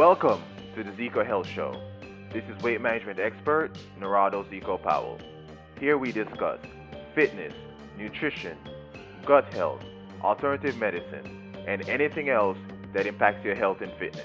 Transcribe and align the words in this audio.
Welcome 0.00 0.42
to 0.76 0.82
the 0.82 0.92
Zeco 0.92 1.26
Health 1.26 1.46
Show. 1.46 1.78
This 2.32 2.42
is 2.44 2.62
weight 2.62 2.80
management 2.80 3.20
expert 3.20 3.78
Narado 4.00 4.48
Zeco 4.50 4.82
Powell. 4.82 5.18
Here 5.78 5.98
we 5.98 6.10
discuss 6.10 6.58
fitness, 7.14 7.52
nutrition, 7.98 8.56
gut 9.26 9.52
health, 9.52 9.82
alternative 10.22 10.78
medicine, 10.78 11.54
and 11.68 11.86
anything 11.86 12.30
else 12.30 12.56
that 12.94 13.06
impacts 13.06 13.44
your 13.44 13.54
health 13.54 13.82
and 13.82 13.92
fitness. 13.98 14.24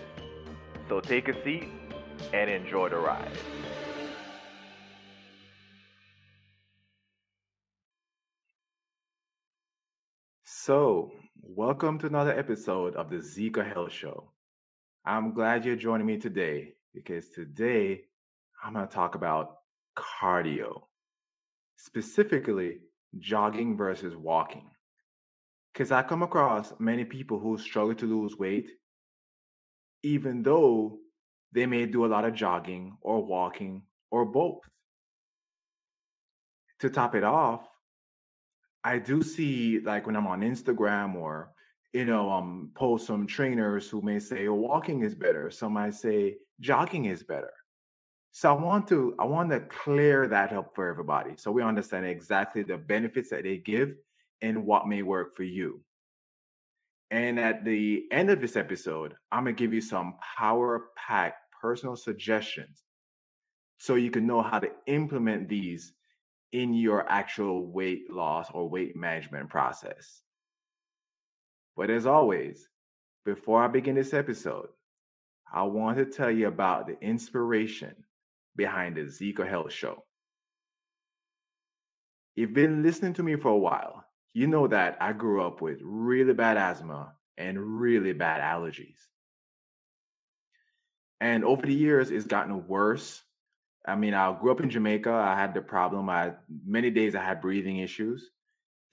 So 0.88 1.02
take 1.02 1.28
a 1.28 1.44
seat 1.44 1.68
and 2.32 2.50
enjoy 2.50 2.88
the 2.88 2.96
ride. 2.96 3.38
So, 10.46 11.12
welcome 11.44 12.00
to 12.00 12.08
another 12.08 12.40
episode 12.40 12.96
of 12.96 13.10
the 13.10 13.18
Zeco 13.18 13.70
Health 13.74 13.92
Show. 13.92 14.32
I'm 15.08 15.34
glad 15.36 15.66
you're 15.66 15.76
joining 15.76 16.08
me 16.08 16.18
today 16.18 16.74
because 16.92 17.30
today 17.30 18.02
I'm 18.64 18.74
going 18.74 18.88
to 18.88 18.92
talk 18.92 19.14
about 19.14 19.58
cardio, 19.96 20.82
specifically 21.78 22.80
jogging 23.20 23.78
versus 23.78 24.16
walking. 24.16 24.68
Because 25.72 25.92
I 25.92 26.02
come 26.02 26.24
across 26.24 26.74
many 26.80 27.06
people 27.06 27.38
who 27.38 27.60
struggle 27.60 27.94
to 27.94 28.06
lose 28.08 28.36
weight, 28.36 28.72
even 30.02 30.42
though 30.42 30.98
they 31.52 31.68
may 31.68 31.86
do 31.86 32.06
a 32.06 32.08
lot 32.08 32.26
of 32.26 32.34
jogging 32.34 32.98
or 33.02 33.24
walking 33.24 33.84
or 34.10 34.26
both. 34.26 34.62
To 36.80 36.90
top 36.90 37.14
it 37.14 37.24
off, 37.24 37.68
I 38.84 38.98
do 38.98 39.22
see 39.22 39.82
like 39.82 40.08
when 40.08 40.16
I'm 40.16 40.26
on 40.26 40.42
Instagram 40.42 41.14
or 41.14 41.52
you 41.96 42.04
know, 42.04 42.30
um, 42.30 42.72
post 42.76 43.08
some 43.08 43.26
trainers 43.26 43.90
who 43.90 44.02
may 44.02 44.20
say, 44.20 44.48
oh, 44.48 44.54
walking 44.54 45.02
is 45.02 45.16
better. 45.16 45.50
Some 45.50 45.74
might 45.74 45.94
say 45.94 46.36
jogging 46.60 47.06
is 47.06 47.24
better. 47.24 47.54
So 48.34 48.50
I 48.50 48.62
want 48.62 48.86
to 48.90 49.16
I 49.18 49.24
want 49.24 49.50
to 49.52 49.62
clear 49.62 50.28
that 50.28 50.52
up 50.52 50.76
for 50.76 50.90
everybody 50.90 51.36
so 51.38 51.54
we 51.54 51.64
understand 51.64 52.06
exactly 52.06 52.64
the 52.64 52.78
benefits 52.78 53.30
that 53.30 53.44
they 53.44 53.58
give 53.60 53.96
and 54.42 54.66
what 54.66 54.90
may 54.90 55.04
work 55.04 55.38
for 55.38 55.44
you. 55.44 55.80
And 57.12 57.40
at 57.40 57.64
the 57.64 58.04
end 58.12 58.30
of 58.30 58.42
this 58.42 58.58
episode, 58.58 59.14
I'm 59.32 59.46
to 59.46 59.54
give 59.54 59.74
you 59.74 59.80
some 59.80 60.16
power 60.38 60.88
pack 60.98 61.36
personal 61.62 61.96
suggestions 61.96 62.84
so 63.78 63.96
you 63.96 64.12
can 64.12 64.28
know 64.28 64.42
how 64.42 64.60
to 64.60 64.70
implement 64.88 65.48
these 65.48 65.94
in 66.52 66.74
your 66.74 67.10
actual 67.10 67.68
weight 67.68 68.12
loss 68.12 68.50
or 68.54 68.68
weight 68.68 68.98
management 68.98 69.50
process. 69.50 70.25
But 71.76 71.90
as 71.90 72.06
always, 72.06 72.68
before 73.26 73.64
I 73.64 73.68
begin 73.68 73.96
this 73.96 74.14
episode, 74.14 74.70
I 75.54 75.64
want 75.64 75.98
to 75.98 76.06
tell 76.06 76.32
you 76.32 76.48
about 76.48 76.88
the 76.88 76.98
inspiration 77.02 77.96
behind 78.56 78.96
the 78.96 79.02
Zeco 79.02 79.48
Health 79.48 79.74
Show. 79.74 80.04
If 82.36 82.42
you've 82.42 82.54
been 82.54 82.84
listening 82.84 83.14
to 83.14 83.24
me 83.24 83.36
for 83.36 83.50
a 83.50 83.58
while, 83.58 84.06
you 84.34 84.48
know 84.48 84.68
that 84.68 84.98
I 85.00 85.14
grew 85.14 85.42
up 85.46 85.62
with 85.62 85.80
really 85.82 86.34
bad 86.34 86.58
asthma 86.58 87.14
and 87.38 87.80
really 87.80 88.14
bad 88.14 88.42
allergies. 88.42 88.98
And 91.22 91.46
over 91.46 91.66
the 91.66 91.74
years, 91.74 92.12
it's 92.12 92.26
gotten 92.26 92.68
worse. 92.68 93.22
I 93.88 93.96
mean, 93.96 94.14
I 94.14 94.38
grew 94.38 94.52
up 94.52 94.62
in 94.62 94.70
Jamaica. 94.70 95.12
I 95.12 95.40
had 95.40 95.54
the 95.54 95.62
problem. 95.62 96.10
I 96.10 96.34
many 96.66 96.90
days 96.90 97.16
I 97.16 97.24
had 97.24 97.42
breathing 97.42 97.78
issues. 97.78 98.30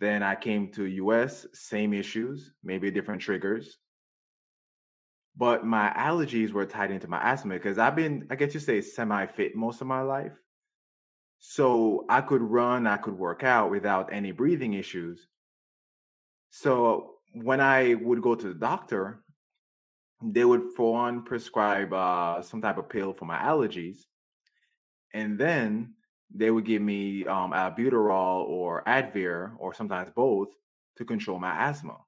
Then 0.00 0.22
I 0.22 0.34
came 0.34 0.72
to 0.72 0.84
US, 0.84 1.46
same 1.52 1.92
issues, 1.92 2.52
maybe 2.62 2.90
different 2.90 3.22
triggers. 3.22 3.78
But 5.36 5.64
my 5.64 5.92
allergies 5.96 6.52
were 6.52 6.66
tied 6.66 6.90
into 6.90 7.08
my 7.08 7.20
asthma 7.22 7.54
because 7.54 7.78
I've 7.78 7.96
been, 7.96 8.26
I 8.30 8.36
guess 8.36 8.52
you 8.52 8.60
say, 8.60 8.80
semi 8.80 9.26
fit 9.26 9.56
most 9.56 9.80
of 9.80 9.86
my 9.86 10.02
life. 10.02 10.32
So 11.38 12.04
I 12.08 12.20
could 12.20 12.42
run, 12.42 12.86
I 12.86 12.98
could 12.98 13.18
work 13.18 13.42
out 13.42 13.70
without 13.70 14.12
any 14.12 14.30
breathing 14.30 14.74
issues. 14.74 15.26
So 16.50 17.14
when 17.32 17.60
I 17.60 17.94
would 17.94 18.22
go 18.22 18.34
to 18.34 18.48
the 18.48 18.54
doctor, 18.54 19.22
they 20.22 20.44
would 20.44 20.72
for 20.76 20.92
one 20.92 21.24
prescribe 21.24 21.92
uh, 21.92 22.42
some 22.42 22.60
type 22.60 22.78
of 22.78 22.88
pill 22.88 23.12
for 23.12 23.24
my 23.24 23.38
allergies. 23.38 23.98
And 25.14 25.38
then 25.38 25.94
they 26.34 26.50
would 26.50 26.64
give 26.64 26.82
me 26.82 27.26
um, 27.26 27.52
albuterol 27.52 28.46
or 28.48 28.82
Advair, 28.86 29.54
or 29.58 29.74
sometimes 29.74 30.10
both, 30.14 30.48
to 30.96 31.04
control 31.04 31.38
my 31.38 31.52
asthma. 31.68 31.98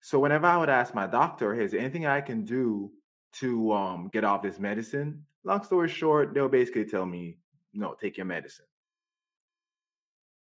So 0.00 0.18
whenever 0.18 0.46
I 0.46 0.56
would 0.56 0.68
ask 0.68 0.94
my 0.94 1.06
doctor, 1.06 1.54
"Hey, 1.54 1.64
is 1.64 1.70
there 1.72 1.80
anything 1.80 2.06
I 2.06 2.20
can 2.20 2.44
do 2.44 2.92
to 3.34 3.72
um, 3.72 4.08
get 4.08 4.24
off 4.24 4.42
this 4.42 4.58
medicine?" 4.58 5.26
Long 5.44 5.62
story 5.62 5.88
short, 5.88 6.34
they'll 6.34 6.48
basically 6.48 6.84
tell 6.84 7.06
me, 7.06 7.38
"No, 7.72 7.94
take 7.94 8.16
your 8.16 8.26
medicine." 8.26 8.66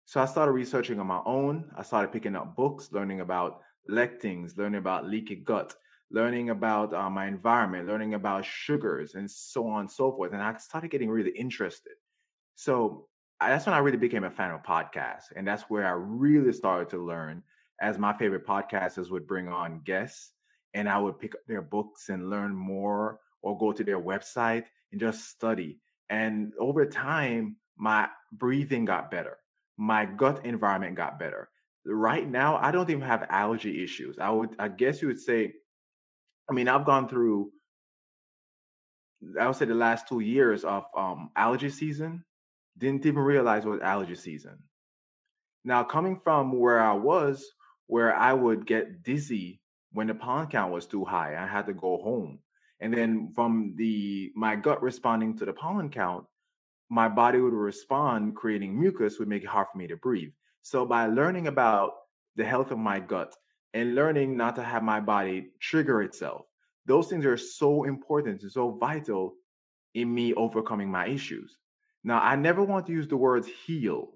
So 0.06 0.20
I 0.20 0.26
started 0.26 0.52
researching 0.52 1.00
on 1.00 1.06
my 1.06 1.20
own. 1.24 1.70
I 1.76 1.82
started 1.82 2.12
picking 2.12 2.36
up 2.36 2.56
books, 2.56 2.92
learning 2.92 3.20
about 3.20 3.62
lectins, 3.90 4.56
learning 4.56 4.78
about 4.78 5.06
leaky 5.06 5.36
gut, 5.36 5.74
learning 6.10 6.50
about 6.50 6.92
uh, 6.94 7.10
my 7.10 7.26
environment, 7.26 7.88
learning 7.88 8.14
about 8.14 8.44
sugars, 8.44 9.14
and 9.14 9.30
so 9.30 9.66
on 9.66 9.80
and 9.80 9.90
so 9.90 10.12
forth. 10.12 10.32
And 10.32 10.42
I 10.42 10.56
started 10.58 10.90
getting 10.90 11.10
really 11.10 11.32
interested. 11.32 11.94
So 12.54 13.08
that's 13.40 13.66
when 13.66 13.74
I 13.74 13.78
really 13.78 13.96
became 13.96 14.24
a 14.24 14.30
fan 14.30 14.50
of 14.50 14.62
podcasts. 14.62 15.32
And 15.34 15.46
that's 15.46 15.64
where 15.64 15.86
I 15.86 15.92
really 15.92 16.52
started 16.52 16.88
to 16.90 17.04
learn 17.04 17.42
as 17.80 17.98
my 17.98 18.12
favorite 18.16 18.46
podcasters 18.46 19.10
would 19.10 19.26
bring 19.26 19.48
on 19.48 19.80
guests 19.84 20.32
and 20.74 20.88
I 20.88 20.98
would 20.98 21.18
pick 21.18 21.34
up 21.34 21.40
their 21.46 21.62
books 21.62 22.08
and 22.08 22.30
learn 22.30 22.54
more 22.54 23.20
or 23.42 23.58
go 23.58 23.72
to 23.72 23.84
their 23.84 24.00
website 24.00 24.64
and 24.92 25.00
just 25.00 25.28
study. 25.28 25.78
And 26.10 26.52
over 26.58 26.86
time, 26.86 27.56
my 27.76 28.08
breathing 28.32 28.84
got 28.84 29.10
better. 29.10 29.38
My 29.76 30.04
gut 30.04 30.44
environment 30.44 30.96
got 30.96 31.18
better. 31.18 31.48
Right 31.84 32.28
now, 32.28 32.56
I 32.56 32.70
don't 32.70 32.88
even 32.88 33.02
have 33.02 33.26
allergy 33.28 33.82
issues. 33.82 34.18
I 34.18 34.30
would, 34.30 34.54
I 34.58 34.68
guess 34.68 35.02
you 35.02 35.08
would 35.08 35.20
say, 35.20 35.52
I 36.48 36.52
mean, 36.54 36.68
I've 36.68 36.86
gone 36.86 37.08
through, 37.08 37.50
I 39.38 39.46
would 39.46 39.56
say 39.56 39.64
the 39.64 39.74
last 39.74 40.08
two 40.08 40.20
years 40.20 40.64
of 40.64 40.84
um, 40.96 41.30
allergy 41.36 41.70
season 41.70 42.24
didn't 42.78 43.06
even 43.06 43.22
realize 43.22 43.64
it 43.64 43.68
was 43.68 43.80
allergy 43.80 44.14
season. 44.14 44.58
Now, 45.64 45.84
coming 45.84 46.20
from 46.22 46.58
where 46.58 46.80
I 46.80 46.92
was, 46.92 47.44
where 47.86 48.14
I 48.14 48.32
would 48.32 48.66
get 48.66 49.02
dizzy 49.02 49.60
when 49.92 50.08
the 50.08 50.14
pollen 50.14 50.48
count 50.48 50.72
was 50.72 50.86
too 50.86 51.04
high, 51.04 51.36
I 51.36 51.46
had 51.46 51.66
to 51.66 51.72
go 51.72 51.98
home. 51.98 52.40
And 52.80 52.92
then 52.92 53.32
from 53.34 53.74
the 53.76 54.32
my 54.34 54.56
gut 54.56 54.82
responding 54.82 55.36
to 55.38 55.44
the 55.44 55.52
pollen 55.52 55.88
count, 55.88 56.26
my 56.90 57.08
body 57.08 57.38
would 57.40 57.52
respond, 57.54 58.36
creating 58.36 58.78
mucus, 58.78 59.18
would 59.18 59.28
make 59.28 59.42
it 59.44 59.48
hard 59.48 59.68
for 59.72 59.78
me 59.78 59.86
to 59.86 59.96
breathe. 59.96 60.32
So 60.62 60.84
by 60.84 61.06
learning 61.06 61.46
about 61.46 61.92
the 62.36 62.44
health 62.44 62.72
of 62.72 62.78
my 62.78 63.00
gut 63.00 63.34
and 63.72 63.94
learning 63.94 64.36
not 64.36 64.56
to 64.56 64.62
have 64.62 64.82
my 64.82 65.00
body 65.00 65.52
trigger 65.60 66.02
itself, 66.02 66.46
those 66.86 67.08
things 67.08 67.24
are 67.24 67.36
so 67.36 67.84
important 67.84 68.42
and 68.42 68.52
so 68.52 68.72
vital 68.72 69.34
in 69.94 70.12
me 70.12 70.34
overcoming 70.34 70.90
my 70.90 71.06
issues. 71.06 71.56
Now, 72.04 72.20
I 72.20 72.36
never 72.36 72.62
want 72.62 72.86
to 72.86 72.92
use 72.92 73.08
the 73.08 73.16
words 73.16 73.48
heal, 73.66 74.12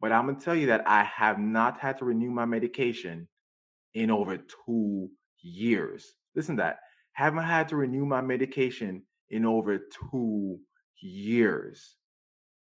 but 0.00 0.12
I'm 0.12 0.26
going 0.26 0.36
to 0.36 0.44
tell 0.44 0.54
you 0.54 0.66
that 0.66 0.86
I 0.86 1.02
have 1.04 1.38
not 1.38 1.80
had 1.80 1.98
to 1.98 2.04
renew 2.04 2.30
my 2.30 2.44
medication 2.44 3.26
in 3.94 4.10
over 4.10 4.38
two 4.66 5.08
years. 5.40 6.12
Listen 6.36 6.56
to 6.58 6.62
that. 6.62 6.80
Haven't 7.12 7.44
had 7.44 7.68
to 7.68 7.76
renew 7.76 8.04
my 8.04 8.20
medication 8.20 9.02
in 9.30 9.46
over 9.46 9.78
two 10.10 10.58
years. 11.00 11.96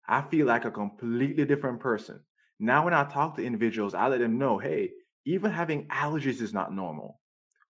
I 0.07 0.21
feel 0.21 0.45
like 0.45 0.65
a 0.65 0.71
completely 0.71 1.45
different 1.45 1.79
person. 1.79 2.19
Now, 2.59 2.85
when 2.85 2.93
I 2.93 3.03
talk 3.05 3.35
to 3.35 3.45
individuals, 3.45 3.93
I 3.93 4.07
let 4.07 4.19
them 4.19 4.37
know, 4.37 4.57
hey, 4.57 4.91
even 5.25 5.51
having 5.51 5.87
allergies 5.87 6.41
is 6.41 6.53
not 6.53 6.73
normal. 6.73 7.19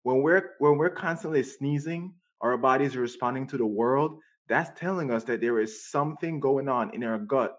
When 0.03 0.21
we're 0.21 0.51
when 0.59 0.77
we're 0.77 0.89
constantly 0.89 1.43
sneezing, 1.43 2.13
our 2.41 2.57
bodies 2.57 2.95
are 2.95 3.01
responding 3.01 3.47
to 3.47 3.57
the 3.57 3.65
world 3.65 4.19
that's 4.47 4.77
telling 4.79 5.11
us 5.11 5.23
that 5.25 5.41
there 5.41 5.59
is 5.59 5.89
something 5.89 6.39
going 6.39 6.67
on 6.67 6.93
in 6.93 7.03
our 7.03 7.17
gut 7.17 7.57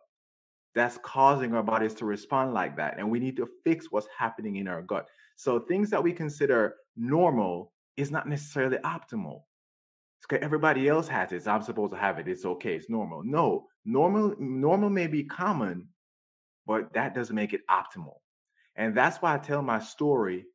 that's 0.74 0.98
causing 0.98 1.54
our 1.54 1.62
bodies 1.62 1.94
to 1.94 2.04
respond 2.04 2.52
like 2.52 2.76
that. 2.76 2.98
And 2.98 3.10
we 3.10 3.20
need 3.20 3.36
to 3.36 3.48
fix 3.62 3.86
what's 3.90 4.08
happening 4.16 4.56
in 4.56 4.68
our 4.68 4.82
gut. 4.82 5.06
So 5.36 5.60
things 5.60 5.90
that 5.90 6.02
we 6.02 6.12
consider 6.12 6.74
normal 6.96 7.72
is 7.96 8.10
not 8.10 8.28
necessarily 8.28 8.78
optimal. 8.78 9.42
Okay, 10.32 10.42
everybody 10.42 10.88
else 10.88 11.06
has 11.08 11.32
it. 11.32 11.44
So 11.44 11.52
I'm 11.52 11.62
supposed 11.62 11.92
to 11.92 11.98
have 11.98 12.18
it. 12.18 12.28
It's 12.28 12.44
okay. 12.44 12.74
It's 12.74 12.88
normal. 12.88 13.22
No, 13.24 13.66
normal 13.84 14.34
normal 14.38 14.90
may 14.90 15.06
be 15.06 15.24
common, 15.24 15.88
but 16.66 16.92
that 16.94 17.14
doesn't 17.14 17.36
make 17.36 17.52
it 17.52 17.60
optimal. 17.70 18.16
And 18.76 18.96
that's 18.96 19.18
why 19.18 19.34
I 19.34 19.38
tell 19.38 19.62
my 19.62 19.78
story 19.80 20.46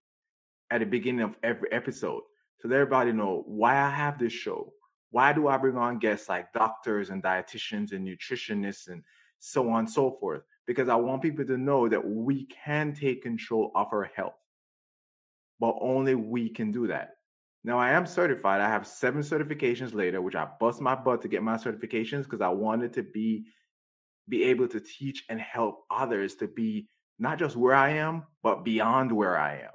at 0.72 0.80
the 0.80 0.86
beginning 0.86 1.22
of 1.22 1.36
every 1.44 1.72
episode 1.72 2.22
to 2.62 2.68
let 2.68 2.80
everybody 2.80 3.12
know 3.12 3.44
why 3.46 3.80
I 3.80 3.90
have 3.90 4.20
this 4.20 4.34
show, 4.34 4.74
why 5.12 5.34
do 5.34 5.48
I 5.48 5.58
bring 5.58 5.78
on 5.78 6.00
guests 6.00 6.30
like 6.30 6.54
doctors 6.54 7.10
and 7.10 7.24
dietitians 7.24 7.92
and 7.92 8.08
nutritionists 8.08 8.88
and 8.90 9.04
so 9.40 9.70
on 9.70 9.80
and 9.80 9.90
so 9.90 10.12
forth? 10.12 10.42
Because 10.68 10.90
I 10.90 10.96
want 10.96 11.22
people 11.22 11.46
to 11.46 11.58
know 11.58 11.90
that 11.90 12.06
we 12.08 12.46
can 12.46 12.94
take 12.94 13.24
control 13.24 13.72
of 13.76 13.88
our 13.92 14.10
health, 14.16 14.38
but 15.60 15.76
only 15.82 16.16
we 16.16 16.50
can 16.50 16.72
do 16.72 16.88
that. 16.88 17.16
Now 17.64 17.80
I 17.80 17.92
am 17.92 18.06
certified. 18.06 18.62
I 18.62 18.70
have 18.70 18.88
seven 18.88 19.22
certifications 19.22 19.94
later, 19.94 20.22
which 20.22 20.36
I 20.36 20.48
bust 20.60 20.80
my 20.80 20.96
butt 20.96 21.22
to 21.24 21.28
get 21.28 21.44
my 21.44 21.58
certifications 21.58 22.24
because 22.24 22.42
I 22.42 22.50
wanted 22.50 22.94
to 22.94 23.04
be 23.04 23.46
be 24.30 24.44
able 24.44 24.68
to 24.68 24.80
teach 24.80 25.26
and 25.28 25.42
help 25.42 25.86
others 25.90 26.36
to 26.36 26.48
be 26.48 26.88
not 27.18 27.40
just 27.40 27.56
where 27.56 27.74
I 27.74 27.90
am, 27.90 28.24
but 28.44 28.64
beyond 28.64 29.12
where 29.12 29.38
I 29.38 29.56
am. 29.62 29.72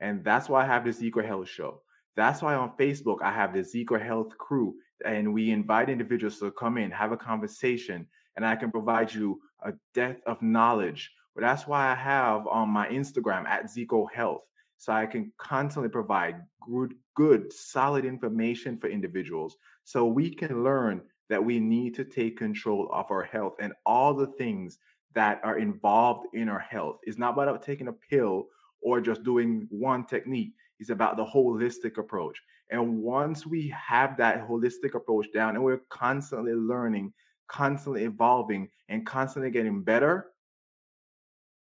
And 0.00 0.24
that's 0.24 0.48
why 0.48 0.64
I 0.64 0.66
have 0.66 0.84
this 0.84 1.00
Zeco 1.00 1.24
Health 1.24 1.48
Show. 1.48 1.82
That's 2.16 2.42
why 2.42 2.54
on 2.54 2.76
Facebook 2.76 3.22
I 3.22 3.32
have 3.32 3.52
the 3.52 3.60
Zeco 3.60 4.00
Health 4.00 4.36
Crew, 4.38 4.74
and 5.04 5.32
we 5.32 5.50
invite 5.50 5.88
individuals 5.88 6.38
to 6.40 6.50
come 6.52 6.78
in, 6.78 6.90
have 6.90 7.12
a 7.12 7.16
conversation, 7.16 8.06
and 8.36 8.44
I 8.46 8.56
can 8.56 8.70
provide 8.70 9.12
you 9.12 9.40
a 9.64 9.72
depth 9.94 10.22
of 10.26 10.42
knowledge. 10.42 11.10
But 11.34 11.42
that's 11.42 11.66
why 11.66 11.90
I 11.90 11.94
have 11.94 12.46
on 12.46 12.68
my 12.68 12.88
Instagram 12.88 13.46
at 13.46 13.66
Zeco 13.66 14.06
Health 14.12 14.42
so 14.76 14.92
I 14.92 15.06
can 15.06 15.32
constantly 15.38 15.88
provide 15.88 16.42
good, 16.60 16.94
good, 17.14 17.52
solid 17.52 18.04
information 18.04 18.76
for 18.78 18.88
individuals 18.88 19.56
so 19.84 20.04
we 20.04 20.34
can 20.34 20.64
learn 20.64 21.02
that 21.30 21.44
we 21.44 21.60
need 21.60 21.94
to 21.94 22.04
take 22.04 22.36
control 22.36 22.90
of 22.92 23.10
our 23.10 23.22
health 23.22 23.54
and 23.60 23.72
all 23.86 24.12
the 24.12 24.26
things 24.26 24.78
that 25.14 25.40
are 25.44 25.58
involved 25.58 26.26
in 26.34 26.48
our 26.48 26.58
health. 26.58 26.98
It's 27.04 27.18
not 27.18 27.34
about 27.34 27.62
taking 27.62 27.88
a 27.88 27.92
pill 27.92 28.48
or 28.80 29.00
just 29.00 29.22
doing 29.22 29.66
one 29.70 30.04
technique. 30.04 30.52
It's 30.82 30.90
about 30.90 31.16
the 31.16 31.24
holistic 31.24 31.96
approach. 31.96 32.38
And 32.70 32.98
once 32.98 33.46
we 33.46 33.68
have 33.68 34.16
that 34.18 34.46
holistic 34.46 34.94
approach 34.94 35.32
down 35.32 35.54
and 35.54 35.64
we're 35.64 35.80
constantly 35.88 36.52
learning, 36.52 37.12
constantly 37.48 38.04
evolving, 38.04 38.68
and 38.88 39.06
constantly 39.06 39.50
getting 39.50 39.82
better, 39.82 40.26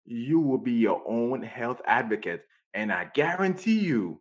you 0.04 0.40
will 0.40 0.58
be 0.58 0.72
your 0.72 1.02
own 1.06 1.42
health 1.42 1.80
advocate 1.86 2.44
and 2.74 2.92
I 2.92 3.08
guarantee 3.14 3.78
you, 3.78 4.20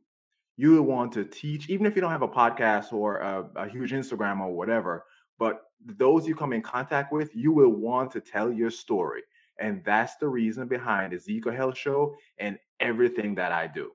you 0.58 0.72
will 0.72 0.84
want 0.84 1.12
to 1.14 1.26
teach, 1.26 1.70
even 1.70 1.88
if 1.88 1.96
you 1.96 2.02
don't 2.02 2.12
have 2.12 2.22
a 2.22 2.28
podcast 2.28 2.94
or 2.94 3.18
a, 3.18 3.50
a 3.56 3.68
huge 3.68 3.92
Instagram 3.92 4.40
or 4.42 4.54
whatever. 4.54 5.06
But 5.40 5.64
those 5.84 6.28
you 6.28 6.36
come 6.36 6.54
in 6.54 6.62
contact 6.62 7.12
with, 7.12 7.36
you 7.36 7.52
will 7.52 7.72
want 7.72 8.12
to 8.12 8.22
tell 8.22 8.54
your 8.54 8.70
story. 8.70 9.22
And 9.60 9.84
that's 9.84 10.16
the 10.18 10.28
reason 10.28 10.68
behind 10.68 11.14
the 11.14 11.18
Zeco 11.18 11.56
Health 11.56 11.78
Show 11.78 12.16
and 12.38 12.60
everything 12.80 13.36
that 13.36 13.52
I 13.52 13.68
do. 13.68 13.92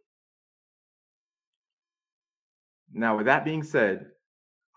Now, 2.92 3.16
with 3.16 3.26
that 3.26 3.44
being 3.44 3.62
said, 3.62 4.06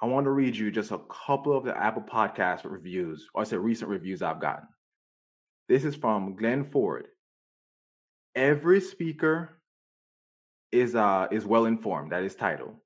I 0.02 0.08
want 0.08 0.26
to 0.26 0.32
read 0.32 0.56
you 0.56 0.72
just 0.72 0.92
a 0.92 1.00
couple 1.28 1.56
of 1.56 1.64
the 1.64 1.78
Apple 1.78 2.02
Podcast 2.02 2.62
reviews, 2.64 3.30
or 3.34 3.42
I 3.42 3.46
say 3.46 3.58
recent 3.58 3.90
reviews 3.90 4.22
I've 4.22 4.42
gotten. 4.42 4.68
This 5.70 5.86
is 5.86 5.96
from 5.96 6.36
Glenn 6.36 6.66
Ford. 6.66 7.08
Every 8.36 8.82
speaker 8.82 9.62
is 10.72 10.96
uh 10.96 11.28
is 11.32 11.46
well 11.46 11.66
informed. 11.66 12.12
That 12.12 12.24
is 12.24 12.36
title. 12.36 12.82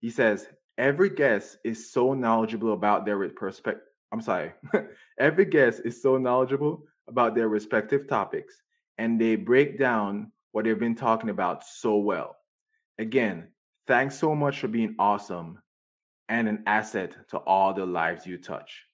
He 0.00 0.10
says 0.10 0.46
every 0.76 1.10
guest 1.10 1.58
is 1.64 1.92
so 1.92 2.14
knowledgeable 2.14 2.72
about 2.72 3.06
their 3.06 3.28
perspective. 3.30 3.82
I'm 4.12 4.20
sorry. 4.20 4.52
every 5.18 5.44
guest 5.46 5.82
is 5.84 6.02
so 6.02 6.18
knowledgeable 6.18 6.84
about 7.08 7.34
their 7.34 7.48
respective 7.48 8.06
topics, 8.08 8.60
and 8.98 9.20
they 9.20 9.36
break 9.36 9.78
down 9.78 10.32
what 10.52 10.64
they've 10.64 10.78
been 10.78 10.96
talking 10.96 11.30
about 11.30 11.64
so 11.64 11.96
well. 11.96 12.36
Again, 12.98 13.48
thanks 13.90 14.16
so 14.16 14.36
much 14.36 14.60
for 14.60 14.68
being 14.68 14.94
awesome 15.00 15.58
and 16.28 16.46
an 16.46 16.62
asset 16.64 17.16
to 17.28 17.38
all 17.38 17.74
the 17.74 17.84
lives 17.84 18.24
you 18.24 18.38
touch. 18.38 18.84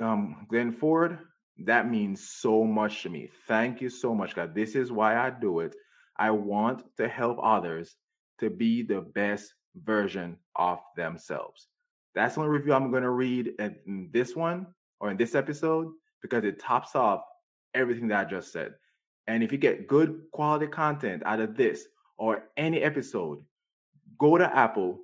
Um, 0.00 0.48
Glenn 0.48 0.72
Ford, 0.72 1.20
that 1.58 1.88
means 1.88 2.28
so 2.28 2.64
much 2.64 3.04
to 3.04 3.08
me. 3.08 3.30
Thank 3.46 3.80
you 3.80 3.88
so 3.88 4.16
much, 4.16 4.34
God. 4.34 4.52
This 4.52 4.74
is 4.74 4.90
why 4.90 5.16
I 5.16 5.30
do 5.30 5.60
it 5.60 5.76
I 6.18 6.32
want 6.32 6.82
to 6.96 7.06
help 7.06 7.38
others 7.40 7.94
to 8.40 8.50
be 8.50 8.82
the 8.82 9.00
best 9.00 9.54
version 9.76 10.38
of 10.56 10.80
themselves. 10.96 11.68
That's 12.16 12.34
the 12.34 12.40
only 12.40 12.58
review 12.58 12.74
I'm 12.74 12.90
going 12.90 13.04
to 13.04 13.10
read 13.10 13.52
in 13.60 14.10
this 14.12 14.34
one 14.34 14.66
or 14.98 15.12
in 15.12 15.16
this 15.16 15.36
episode 15.36 15.86
because 16.20 16.42
it 16.42 16.58
tops 16.58 16.96
off 16.96 17.22
everything 17.74 18.08
that 18.08 18.26
I 18.26 18.28
just 18.28 18.52
said. 18.52 18.72
And 19.28 19.44
if 19.44 19.52
you 19.52 19.58
get 19.58 19.86
good 19.86 20.22
quality 20.32 20.66
content 20.66 21.22
out 21.24 21.38
of 21.38 21.56
this 21.56 21.86
or 22.18 22.42
any 22.56 22.82
episode, 22.82 23.38
go 24.18 24.38
to 24.38 24.56
Apple, 24.56 25.00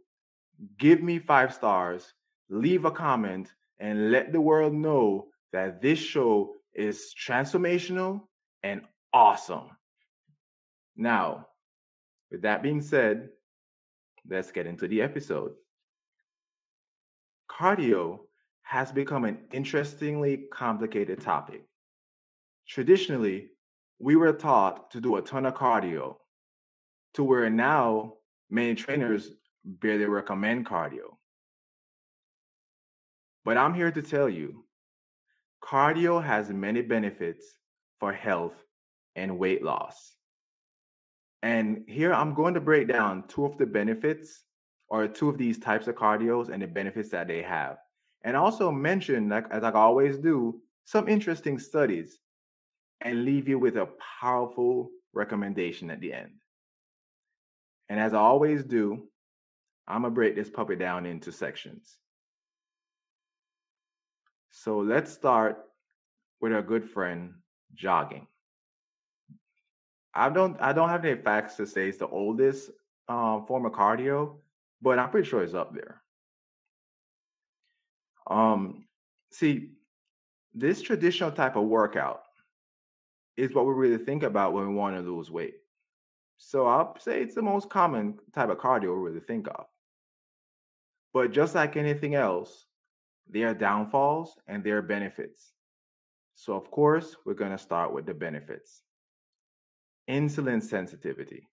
give 0.79 1.03
me 1.03 1.19
five 1.19 1.55
stars, 1.55 2.15
leave 2.49 2.85
a 2.85 2.91
comment, 2.91 3.53
and 3.79 4.11
let 4.11 4.33
the 4.33 4.41
world 4.41 4.75
know 4.75 5.29
that 5.53 5.81
this 5.81 5.99
show 5.99 6.55
is 6.75 7.15
transformational 7.21 8.21
and 8.63 8.83
awesome. 9.13 9.71
Now, 10.97 11.47
with 12.31 12.43
that 12.43 12.63
being 12.63 12.81
said, 12.81 13.29
let's 14.29 14.53
get 14.53 14.67
into 14.67 14.89
the 14.89 15.01
episode. 15.01 15.53
Cardio 17.51 18.21
has 18.63 18.93
become 18.93 19.25
an 19.25 19.39
interestingly 19.53 20.45
complicated 20.53 21.21
topic. 21.21 21.63
Traditionally, 22.69 23.49
we 23.99 24.17
were 24.17 24.33
taught 24.33 24.91
to 24.91 25.01
do 25.01 25.17
a 25.17 25.23
ton 25.23 25.47
of 25.47 25.55
cardio, 25.55 26.17
to 27.15 27.25
where 27.25 27.49
now 27.49 28.18
many 28.51 28.75
trainers 28.75 29.31
barely 29.65 30.07
recommend 30.07 30.67
cardio. 30.67 31.17
But 33.45 33.57
I'm 33.57 33.75
here 33.75 33.91
to 33.91 34.03
tell 34.03 34.29
you 34.29 34.65
cardio 35.63 36.23
has 36.23 36.51
many 36.51 36.83
benefits 36.83 37.45
for 37.99 38.13
health 38.13 38.55
and 39.17 39.39
weight 39.39 39.63
loss. 39.63 40.15
And 41.43 41.85
here 41.87 42.13
I'm 42.13 42.35
going 42.35 42.55
to 42.55 42.61
break 42.61 42.89
down 42.89 43.25
two 43.29 43.45
of 43.45 43.59
the 43.59 43.67
benefits 43.67 44.45
or 44.89 45.07
two 45.07 45.29
of 45.29 45.39
these 45.39 45.59
types 45.59 45.87
of 45.87 45.95
cardios 45.95 46.49
and 46.49 46.63
the 46.63 46.67
benefits 46.67 47.11
that 47.11 47.29
they 47.29 47.43
have. 47.43 47.79
And 48.25 48.37
also 48.37 48.71
mention, 48.73 49.29
like 49.29 49.47
as 49.51 49.63
I 49.63 49.71
always 49.73 50.19
do, 50.19 50.61
some 50.85 51.09
interesting 51.09 51.59
studies 51.59 52.19
and 53.03 53.25
leave 53.25 53.49
you 53.49 53.59
with 53.59 53.77
a 53.77 53.89
powerful 54.21 54.91
recommendation 55.13 55.91
at 55.91 56.01
the 56.01 56.13
end. 56.13 56.33
And 57.89 57.99
as 57.99 58.15
I 58.15 58.19
always 58.19 58.65
do, 58.65 59.09
I'm 59.87 60.03
gonna 60.03 60.15
break 60.15 60.35
this 60.35 60.51
puppy 60.51 60.77
down 60.77 61.07
into 61.07 61.33
sections. 61.33 61.97
So 64.51 64.79
let's 64.79 65.13
start 65.13 65.59
with 66.41 66.53
our 66.53 66.63
good 66.63 66.89
friend 66.89 67.35
jogging. 67.75 68.27
I 70.15 70.29
don't 70.31 70.61
I 70.61 70.73
don't 70.73 70.89
have 70.89 71.05
any 71.05 71.21
facts 71.21 71.55
to 71.57 71.67
say 71.67 71.89
it's 71.89 71.99
the 71.99 72.09
oldest 72.09 72.71
um, 73.09 73.47
form 73.47 73.67
of 73.67 73.73
cardio, 73.73 74.37
but 74.83 74.99
I'm 74.99 75.11
pretty 75.11 75.29
sure 75.29 75.43
it's 75.43 75.55
up 75.55 75.75
there. 75.75 76.03
Um, 78.27 78.85
see, 79.31 79.71
this 80.55 80.83
traditional 80.83 81.31
type 81.31 81.57
of 81.57 81.65
workout 81.65 82.23
is 83.37 83.55
what 83.55 83.67
we 83.67 83.73
really 83.73 84.05
think 84.05 84.23
about 84.23 84.53
when 84.53 84.69
we 84.69 84.75
want 84.75 84.97
to 84.97 85.03
lose 85.03 85.31
weight. 85.31 85.55
So 86.39 86.67
I'll 86.67 86.99
say 86.99 87.21
it's 87.21 87.35
the 87.35 87.43
most 87.43 87.69
common 87.69 88.19
type 88.35 88.49
of 88.49 88.59
cardio 88.59 88.95
we 88.97 89.11
really 89.11 89.21
think 89.21 89.49
of. 89.49 89.67
But 91.13 91.33
just 91.33 91.55
like 91.55 91.77
anything 91.77 92.15
else, 92.15 92.67
there 93.29 93.49
are 93.49 93.55
downfalls 93.55 94.37
and 94.47 94.63
there 94.63 94.79
are 94.79 94.83
benefits. 94.83 95.53
So 96.35 96.55
of 96.55 96.71
course, 96.71 97.17
we're 97.27 97.35
going 97.35 97.51
to 97.51 97.59
start 97.59 97.93
with 97.93 98.07
the 98.07 98.15
benefits 98.15 98.83
insulin 100.09 100.63
sensitivity. 100.63 101.47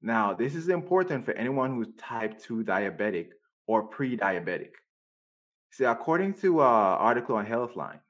Now, 0.00 0.34
this 0.34 0.54
is 0.54 0.68
important 0.68 1.24
for 1.24 1.32
anyone 1.32 1.74
who's 1.74 1.88
type 1.98 2.38
2 2.38 2.62
diabetic 2.62 3.30
or 3.66 3.82
pre 3.82 4.16
diabetic. 4.16 4.72
See, 5.70 5.84
according 5.84 6.34
to 6.34 6.60
an 6.60 6.66
uh, 6.66 6.70
article 7.00 7.36
on 7.36 7.46
Healthline, 7.46 8.00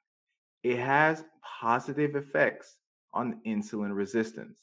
it 0.62 0.78
has 0.78 1.24
positive 1.60 2.16
effects 2.16 2.76
on 3.14 3.40
insulin 3.46 3.94
resistance. 3.94 4.58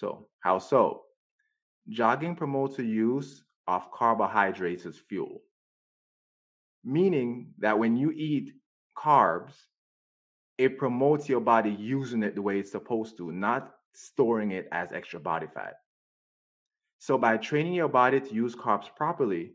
So, 0.00 0.28
how 0.40 0.58
so? 0.58 1.02
Jogging 1.90 2.34
promotes 2.34 2.76
the 2.76 2.86
use 2.86 3.44
of 3.66 3.92
carbohydrates 3.92 4.86
as 4.86 4.96
fuel, 4.96 5.42
meaning 6.82 7.52
that 7.58 7.78
when 7.78 7.98
you 7.98 8.10
eat 8.10 8.54
carbs, 8.96 9.52
it 10.56 10.78
promotes 10.78 11.28
your 11.28 11.40
body 11.40 11.70
using 11.70 12.22
it 12.22 12.34
the 12.34 12.40
way 12.40 12.58
it's 12.58 12.70
supposed 12.70 13.18
to, 13.18 13.30
not 13.30 13.74
storing 13.92 14.52
it 14.52 14.68
as 14.72 14.90
extra 14.90 15.20
body 15.20 15.48
fat. 15.52 15.74
So, 16.98 17.18
by 17.18 17.36
training 17.36 17.74
your 17.74 17.88
body 17.88 18.20
to 18.20 18.34
use 18.34 18.56
carbs 18.56 18.88
properly, 18.96 19.52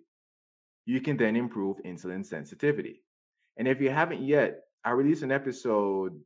you 0.85 1.01
can 1.01 1.17
then 1.17 1.35
improve 1.35 1.77
insulin 1.83 2.23
sensitivity. 2.23 3.01
And 3.57 3.67
if 3.67 3.81
you 3.81 3.89
haven't 3.89 4.21
yet, 4.21 4.61
I 4.83 4.91
released 4.91 5.23
an 5.23 5.31
episode, 5.31 6.21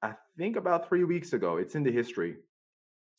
I 0.00 0.14
think 0.38 0.56
about 0.56 0.88
three 0.88 1.04
weeks 1.04 1.34
ago. 1.34 1.58
It's 1.58 1.74
in 1.74 1.82
the 1.82 1.92
history. 1.92 2.36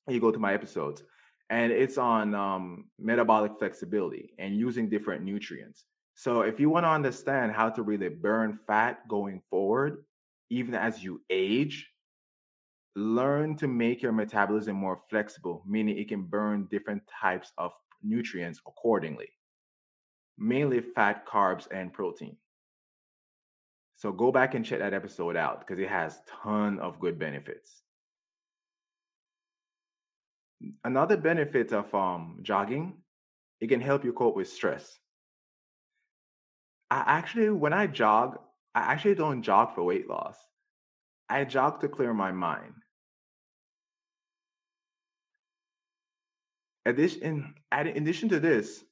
You 0.07 0.19
go 0.19 0.31
to 0.31 0.39
my 0.39 0.53
episodes, 0.53 1.03
and 1.49 1.71
it's 1.71 1.97
on 1.97 2.33
um, 2.33 2.85
metabolic 2.99 3.53
flexibility 3.59 4.33
and 4.39 4.55
using 4.55 4.89
different 4.89 5.23
nutrients. 5.23 5.85
So, 6.15 6.41
if 6.41 6.59
you 6.59 6.69
want 6.69 6.85
to 6.85 6.89
understand 6.89 7.51
how 7.51 7.69
to 7.69 7.83
really 7.83 8.09
burn 8.09 8.59
fat 8.67 9.07
going 9.07 9.41
forward, 9.49 10.03
even 10.49 10.75
as 10.75 11.03
you 11.03 11.21
age, 11.29 11.89
learn 12.95 13.55
to 13.57 13.67
make 13.67 14.01
your 14.01 14.11
metabolism 14.11 14.75
more 14.75 14.99
flexible, 15.09 15.63
meaning 15.65 15.97
it 15.97 16.09
can 16.09 16.23
burn 16.23 16.67
different 16.69 17.01
types 17.07 17.51
of 17.57 17.71
nutrients 18.03 18.59
accordingly, 18.67 19.29
mainly 20.37 20.81
fat, 20.81 21.25
carbs, 21.25 21.67
and 21.71 21.93
protein. 21.93 22.35
So 23.95 24.11
go 24.11 24.31
back 24.31 24.55
and 24.55 24.65
check 24.65 24.79
that 24.79 24.93
episode 24.93 25.35
out 25.35 25.59
because 25.59 25.79
it 25.79 25.87
has 25.87 26.21
ton 26.43 26.79
of 26.79 26.99
good 26.99 27.19
benefits. 27.19 27.83
Another 30.83 31.17
benefit 31.17 31.71
of 31.73 31.93
um, 31.93 32.39
jogging, 32.41 32.97
it 33.59 33.67
can 33.67 33.81
help 33.81 34.03
you 34.03 34.13
cope 34.13 34.35
with 34.35 34.49
stress. 34.49 34.99
I 36.89 37.03
actually, 37.05 37.49
when 37.49 37.73
I 37.73 37.87
jog, 37.87 38.39
I 38.75 38.81
actually 38.81 39.15
don't 39.15 39.41
jog 39.41 39.75
for 39.75 39.83
weight 39.83 40.09
loss. 40.09 40.37
I 41.29 41.45
jog 41.45 41.79
to 41.81 41.87
clear 41.87 42.13
my 42.13 42.31
mind. 42.31 42.73
Addition, 46.85 47.53
in 47.71 47.87
addition 47.87 48.29
to 48.29 48.39
this, 48.39 48.83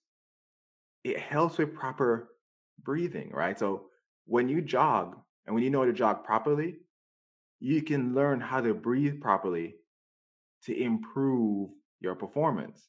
it 1.04 1.20
helps 1.20 1.58
with 1.58 1.74
proper 1.74 2.30
breathing, 2.84 3.32
right? 3.34 3.58
So 3.58 3.88
when 4.26 4.48
you 4.48 4.62
jog 4.62 5.18
and 5.46 5.54
when 5.54 5.64
you 5.64 5.70
know 5.70 5.80
how 5.80 5.86
to 5.86 5.94
jog 5.94 6.24
properly, 6.24 6.78
you 7.60 7.82
can 7.82 8.14
learn 8.14 8.40
how 8.40 8.62
to 8.62 8.74
breathe 8.74 9.20
properly 9.20 9.76
to 10.66 10.78
improve 10.78 11.70
your 12.00 12.16
performance. 12.16 12.88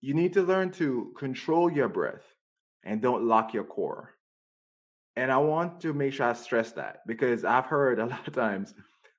You 0.00 0.14
need 0.14 0.32
to 0.34 0.42
learn 0.42 0.70
to 0.72 1.12
control 1.16 1.70
your 1.70 1.88
breath 1.88 2.24
and 2.84 3.00
don't 3.00 3.24
lock 3.24 3.54
your 3.54 3.64
core. 3.64 4.10
And 5.14 5.30
I 5.30 5.36
want 5.38 5.80
to 5.82 5.92
make 5.92 6.14
sure 6.14 6.26
I 6.26 6.32
stress 6.32 6.72
that 6.72 7.06
because 7.06 7.44
I've 7.44 7.66
heard 7.66 7.98
a 8.00 8.06
lot 8.06 8.26
of 8.26 8.34
times 8.34 8.74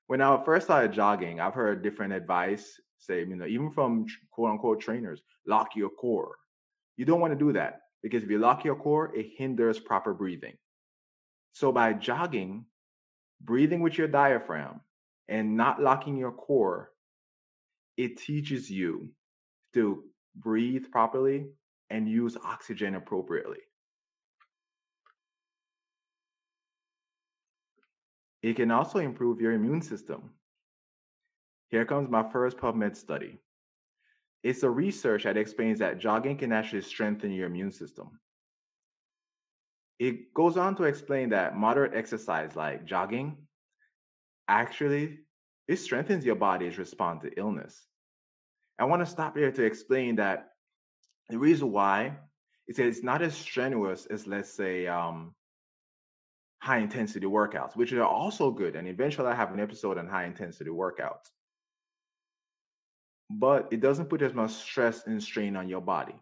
when 0.06 0.20
I 0.20 0.42
first 0.44 0.66
started 0.66 0.92
jogging, 0.92 1.40
I've 1.40 1.54
heard 1.54 1.82
different 1.82 2.12
advice 2.12 2.78
say, 2.98 3.20
you 3.20 3.36
know, 3.36 3.46
even 3.46 3.70
from 3.70 4.06
quote 4.30 4.50
unquote 4.50 4.80
trainers, 4.80 5.22
lock 5.46 5.68
your 5.76 5.90
core. 5.90 6.36
You 6.96 7.04
don't 7.04 7.20
want 7.20 7.32
to 7.32 7.38
do 7.38 7.52
that 7.52 7.80
because 8.02 8.22
if 8.22 8.30
you 8.30 8.38
lock 8.38 8.64
your 8.64 8.76
core, 8.76 9.14
it 9.14 9.26
hinders 9.36 9.78
proper 9.78 10.12
breathing. 10.14 10.54
So 11.52 11.72
by 11.72 11.92
jogging, 11.92 12.66
breathing 13.40 13.80
with 13.80 13.96
your 13.96 14.08
diaphragm, 14.08 14.80
and 15.28 15.56
not 15.56 15.80
locking 15.80 16.16
your 16.16 16.32
core, 16.32 16.90
it 17.96 18.16
teaches 18.16 18.70
you 18.70 19.08
to 19.72 20.04
breathe 20.36 20.90
properly 20.90 21.46
and 21.90 22.08
use 22.08 22.36
oxygen 22.44 22.94
appropriately. 22.94 23.58
It 28.42 28.56
can 28.56 28.70
also 28.70 28.98
improve 28.98 29.40
your 29.40 29.52
immune 29.52 29.80
system. 29.80 30.30
Here 31.70 31.86
comes 31.86 32.10
my 32.10 32.28
first 32.30 32.58
PubMed 32.58 32.96
study. 32.96 33.38
It's 34.42 34.62
a 34.62 34.70
research 34.70 35.24
that 35.24 35.38
explains 35.38 35.78
that 35.78 35.98
jogging 35.98 36.36
can 36.36 36.52
actually 36.52 36.82
strengthen 36.82 37.32
your 37.32 37.46
immune 37.46 37.72
system. 37.72 38.20
It 39.98 40.34
goes 40.34 40.58
on 40.58 40.76
to 40.76 40.84
explain 40.84 41.30
that 41.30 41.56
moderate 41.56 41.94
exercise 41.94 42.54
like 42.54 42.84
jogging 42.84 43.38
actually 44.48 45.18
it 45.68 45.76
strengthens 45.76 46.24
your 46.24 46.36
body's 46.36 46.78
response 46.78 47.22
to 47.22 47.30
illness. 47.38 47.86
I 48.78 48.84
want 48.84 49.00
to 49.00 49.06
stop 49.06 49.36
here 49.36 49.52
to 49.52 49.64
explain 49.64 50.16
that 50.16 50.50
the 51.30 51.38
reason 51.38 51.72
why 51.72 52.16
is 52.68 52.76
that 52.76 52.86
it's 52.86 53.02
not 53.02 53.22
as 53.22 53.34
strenuous 53.34 54.06
as 54.06 54.26
let's 54.26 54.52
say 54.52 54.86
um, 54.86 55.34
high 56.58 56.78
intensity 56.78 57.26
workouts, 57.26 57.76
which 57.76 57.92
are 57.92 58.04
also 58.04 58.50
good. 58.50 58.76
And 58.76 58.88
eventually 58.88 59.28
I 59.28 59.34
have 59.34 59.52
an 59.52 59.60
episode 59.60 59.98
on 59.98 60.06
high 60.06 60.24
intensity 60.24 60.70
workouts. 60.70 61.30
But 63.30 63.68
it 63.70 63.80
doesn't 63.80 64.10
put 64.10 64.22
as 64.22 64.34
much 64.34 64.52
stress 64.52 65.06
and 65.06 65.22
strain 65.22 65.56
on 65.56 65.68
your 65.68 65.80
body. 65.80 66.14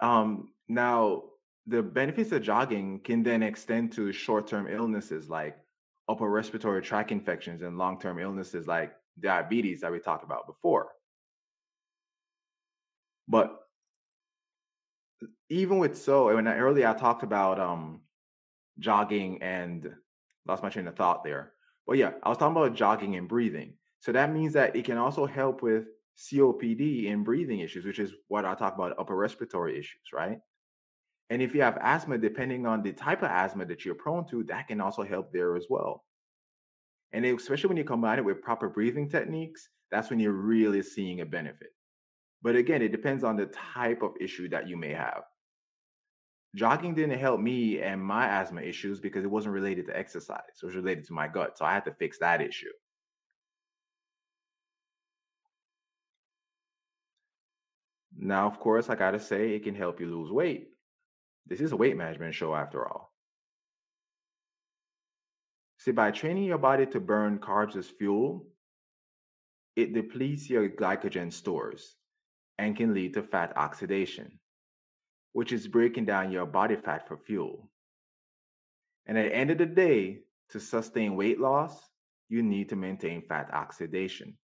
Um, 0.00 0.52
now, 0.68 1.24
the 1.70 1.82
benefits 1.82 2.32
of 2.32 2.42
jogging 2.42 2.98
can 3.00 3.22
then 3.22 3.42
extend 3.42 3.92
to 3.92 4.12
short 4.12 4.48
term 4.48 4.66
illnesses 4.66 5.30
like 5.30 5.56
upper 6.08 6.28
respiratory 6.28 6.82
tract 6.82 7.12
infections 7.12 7.62
and 7.62 7.78
long 7.78 7.98
term 7.98 8.18
illnesses 8.18 8.66
like 8.66 8.92
diabetes 9.20 9.80
that 9.80 9.92
we 9.92 10.00
talked 10.00 10.24
about 10.24 10.48
before. 10.48 10.88
But 13.28 13.56
even 15.48 15.78
with 15.78 15.96
so, 15.96 16.34
when 16.34 16.48
I, 16.48 16.56
earlier 16.56 16.88
I 16.88 16.94
talked 16.94 17.22
about 17.22 17.60
um, 17.60 18.00
jogging 18.80 19.40
and 19.40 19.94
lost 20.48 20.64
my 20.64 20.70
train 20.70 20.88
of 20.88 20.96
thought 20.96 21.22
there. 21.22 21.52
But 21.86 21.98
yeah, 21.98 22.12
I 22.24 22.28
was 22.30 22.38
talking 22.38 22.56
about 22.56 22.74
jogging 22.74 23.14
and 23.14 23.28
breathing. 23.28 23.74
So 24.00 24.10
that 24.10 24.32
means 24.32 24.54
that 24.54 24.74
it 24.74 24.84
can 24.84 24.98
also 24.98 25.24
help 25.24 25.62
with 25.62 25.84
COPD 26.18 27.12
and 27.12 27.24
breathing 27.24 27.60
issues, 27.60 27.84
which 27.84 28.00
is 28.00 28.12
what 28.26 28.44
I 28.44 28.54
talk 28.54 28.74
about 28.74 28.98
upper 28.98 29.14
respiratory 29.14 29.78
issues, 29.78 30.12
right? 30.12 30.40
And 31.30 31.40
if 31.40 31.54
you 31.54 31.62
have 31.62 31.78
asthma, 31.80 32.18
depending 32.18 32.66
on 32.66 32.82
the 32.82 32.92
type 32.92 33.22
of 33.22 33.30
asthma 33.30 33.64
that 33.66 33.84
you're 33.84 33.94
prone 33.94 34.26
to, 34.28 34.42
that 34.44 34.66
can 34.66 34.80
also 34.80 35.04
help 35.04 35.32
there 35.32 35.56
as 35.56 35.66
well. 35.70 36.04
And 37.12 37.24
especially 37.24 37.68
when 37.68 37.76
you 37.76 37.84
combine 37.84 38.18
it 38.18 38.24
with 38.24 38.42
proper 38.42 38.68
breathing 38.68 39.08
techniques, 39.08 39.68
that's 39.90 40.10
when 40.10 40.20
you're 40.20 40.32
really 40.32 40.82
seeing 40.82 41.20
a 41.20 41.26
benefit. 41.26 41.70
But 42.42 42.56
again, 42.56 42.82
it 42.82 42.92
depends 42.92 43.22
on 43.22 43.36
the 43.36 43.46
type 43.46 44.02
of 44.02 44.12
issue 44.20 44.48
that 44.48 44.68
you 44.68 44.76
may 44.76 44.92
have. 44.92 45.22
Jogging 46.56 46.94
didn't 46.94 47.18
help 47.18 47.40
me 47.40 47.80
and 47.80 48.02
my 48.02 48.26
asthma 48.26 48.62
issues 48.62 48.98
because 48.98 49.22
it 49.24 49.30
wasn't 49.30 49.54
related 49.54 49.86
to 49.86 49.96
exercise. 49.96 50.40
It 50.60 50.66
was 50.66 50.74
related 50.74 51.06
to 51.06 51.12
my 51.12 51.28
gut. 51.28 51.56
So 51.56 51.64
I 51.64 51.74
had 51.74 51.84
to 51.84 51.94
fix 51.94 52.18
that 52.18 52.40
issue. 52.40 52.72
Now, 58.16 58.46
of 58.48 58.58
course, 58.58 58.90
I 58.90 58.96
got 58.96 59.12
to 59.12 59.20
say, 59.20 59.54
it 59.54 59.62
can 59.62 59.76
help 59.76 60.00
you 60.00 60.06
lose 60.06 60.30
weight. 60.32 60.70
This 61.46 61.60
is 61.60 61.72
a 61.72 61.76
weight 61.76 61.96
management 61.96 62.34
show 62.34 62.54
after 62.54 62.86
all. 62.86 63.12
See, 65.78 65.92
by 65.92 66.10
training 66.10 66.44
your 66.44 66.58
body 66.58 66.86
to 66.86 67.00
burn 67.00 67.38
carbs 67.38 67.76
as 67.76 67.88
fuel, 67.88 68.46
it 69.76 69.94
depletes 69.94 70.50
your 70.50 70.68
glycogen 70.68 71.32
stores 71.32 71.96
and 72.58 72.76
can 72.76 72.92
lead 72.92 73.14
to 73.14 73.22
fat 73.22 73.56
oxidation, 73.56 74.38
which 75.32 75.52
is 75.52 75.66
breaking 75.66 76.04
down 76.04 76.32
your 76.32 76.44
body 76.44 76.76
fat 76.76 77.08
for 77.08 77.16
fuel. 77.16 77.70
And 79.06 79.16
at 79.16 79.30
the 79.30 79.34
end 79.34 79.50
of 79.50 79.58
the 79.58 79.66
day, 79.66 80.20
to 80.50 80.60
sustain 80.60 81.16
weight 81.16 81.40
loss, 81.40 81.80
you 82.28 82.42
need 82.42 82.68
to 82.68 82.76
maintain 82.76 83.22
fat 83.22 83.48
oxidation. 83.52 84.36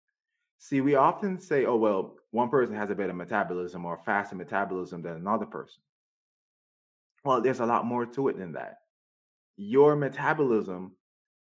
See, 0.58 0.80
we 0.80 0.94
often 0.94 1.38
say, 1.38 1.66
oh, 1.66 1.76
well, 1.76 2.16
one 2.30 2.48
person 2.48 2.74
has 2.74 2.90
a 2.90 2.94
better 2.94 3.12
metabolism 3.12 3.84
or 3.84 4.00
faster 4.06 4.36
metabolism 4.36 5.02
than 5.02 5.16
another 5.16 5.46
person. 5.46 5.82
Well, 7.24 7.40
there's 7.40 7.60
a 7.60 7.66
lot 7.66 7.84
more 7.86 8.06
to 8.06 8.28
it 8.28 8.38
than 8.38 8.52
that. 8.52 8.78
Your 9.56 9.96
metabolism 9.96 10.92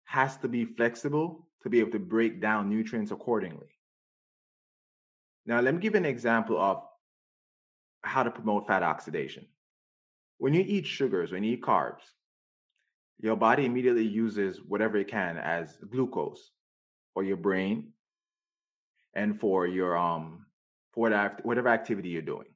has 0.04 0.36
to 0.38 0.48
be 0.48 0.64
flexible 0.64 1.48
to 1.62 1.70
be 1.70 1.80
able 1.80 1.90
to 1.90 1.98
break 1.98 2.40
down 2.40 2.70
nutrients 2.70 3.10
accordingly. 3.10 3.66
Now, 5.44 5.60
let 5.60 5.74
me 5.74 5.80
give 5.80 5.94
an 5.94 6.04
example 6.04 6.58
of 6.58 6.82
how 8.02 8.22
to 8.22 8.30
promote 8.30 8.66
fat 8.66 8.82
oxidation. 8.82 9.46
When 10.38 10.54
you 10.54 10.62
eat 10.66 10.86
sugars, 10.86 11.32
when 11.32 11.42
you 11.44 11.54
eat 11.54 11.62
carbs, 11.62 12.02
your 13.18 13.36
body 13.36 13.64
immediately 13.64 14.04
uses 14.04 14.60
whatever 14.60 14.96
it 14.98 15.08
can 15.08 15.38
as 15.38 15.76
glucose 15.90 16.50
for 17.14 17.22
your 17.24 17.36
brain 17.36 17.92
and 19.14 19.40
for 19.40 19.66
your 19.66 19.96
um 19.96 20.46
for 20.92 21.00
whatever, 21.00 21.36
whatever 21.42 21.68
activity 21.68 22.10
you're 22.10 22.22
doing. 22.22 22.48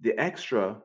The 0.00 0.18
extra 0.18 0.82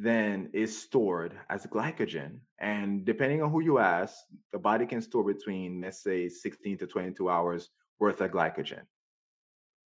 then 0.00 0.48
is 0.52 0.80
stored 0.80 1.36
as 1.50 1.66
glycogen. 1.66 2.38
And 2.60 3.04
depending 3.04 3.42
on 3.42 3.50
who 3.50 3.60
you 3.60 3.78
ask, 3.80 4.14
the 4.52 4.58
body 4.58 4.86
can 4.86 5.02
store 5.02 5.24
between, 5.24 5.80
let's 5.80 6.04
say, 6.04 6.28
16 6.28 6.78
to 6.78 6.86
22 6.86 7.28
hours 7.28 7.70
worth 7.98 8.20
of 8.20 8.30
glycogen. 8.30 8.82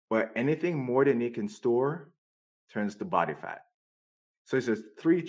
But 0.10 0.31
anything 0.36 0.75
more 0.84 1.05
than 1.05 1.22
it 1.22 1.36
can 1.36 1.48
store 1.48 2.10
turns 2.74 2.96
to 2.96 3.05
body 3.05 3.36
fat. 3.36 3.62
So 4.46 4.58
it's 4.58 4.70
a 4.70 4.77
three 5.00 5.24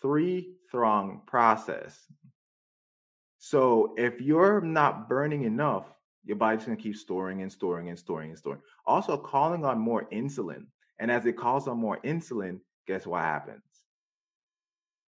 three 0.00 0.54
throng 0.70 1.22
process. 1.26 1.98
So 3.38 3.94
if 3.98 4.20
you're 4.20 4.60
not 4.60 5.08
burning 5.08 5.42
enough, 5.42 5.86
your 6.24 6.36
body's 6.36 6.64
gonna 6.64 6.76
keep 6.76 6.94
storing 6.94 7.42
and 7.42 7.50
storing 7.50 7.88
and 7.88 7.98
storing 7.98 8.30
and 8.30 8.38
storing. 8.38 8.60
Also 8.86 9.16
calling 9.16 9.64
on 9.64 9.80
more 9.80 10.08
insulin. 10.12 10.66
And 11.00 11.10
as 11.10 11.26
it 11.26 11.36
calls 11.36 11.66
on 11.66 11.78
more 11.78 11.98
insulin, 12.04 12.60
guess 12.86 13.06
what 13.06 13.22
happens? 13.22 13.71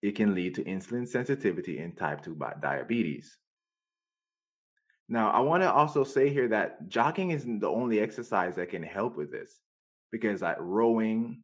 It 0.05 0.15
can 0.15 0.35
lead 0.35 0.55
to 0.57 0.65
insulin 0.65 1.09
sensitivity 1.09 1.79
and 1.79 1.97
type 1.97 2.23
2 2.23 2.39
diabetes. 2.61 3.39
Now, 5.09 5.31
I 5.31 5.41
want 5.41 5.63
to 5.63 5.73
also 5.73 6.05
say 6.05 6.29
here 6.29 6.49
that 6.49 6.89
jogging 6.89 7.31
isn't 7.31 7.61
the 7.61 7.69
only 7.69 8.01
exercise 8.01 8.55
that 8.57 8.71
can 8.71 8.83
help 8.83 9.17
with 9.17 9.31
this 9.31 9.61
because 10.13 10.43
like 10.43 10.57
rowing 10.61 11.43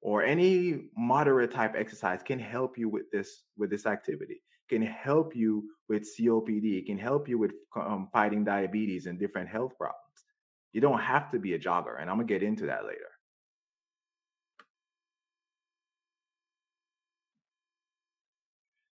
or 0.00 0.22
any 0.22 0.90
moderate 0.96 1.52
type 1.52 1.74
exercise 1.76 2.22
can 2.22 2.38
help 2.38 2.76
you 2.76 2.88
with 2.88 3.10
this 3.10 3.42
with 3.56 3.70
this 3.70 3.86
activity 3.86 4.42
can 4.70 4.82
help 4.82 5.34
you 5.34 5.64
with 5.88 6.08
COPD. 6.16 6.86
Can 6.86 6.96
help 6.96 7.28
you 7.28 7.36
with 7.36 7.52
um, 7.76 8.08
fighting 8.12 8.44
diabetes 8.44 9.06
and 9.06 9.18
different 9.18 9.48
health 9.48 9.76
problems. 9.76 9.98
You 10.72 10.80
don't 10.80 11.00
have 11.00 11.30
to 11.32 11.38
be 11.40 11.54
a 11.54 11.58
jogger, 11.58 12.00
and 12.00 12.08
I'm 12.08 12.16
gonna 12.16 12.28
get 12.28 12.44
into 12.44 12.66
that 12.66 12.84
later. 12.84 13.10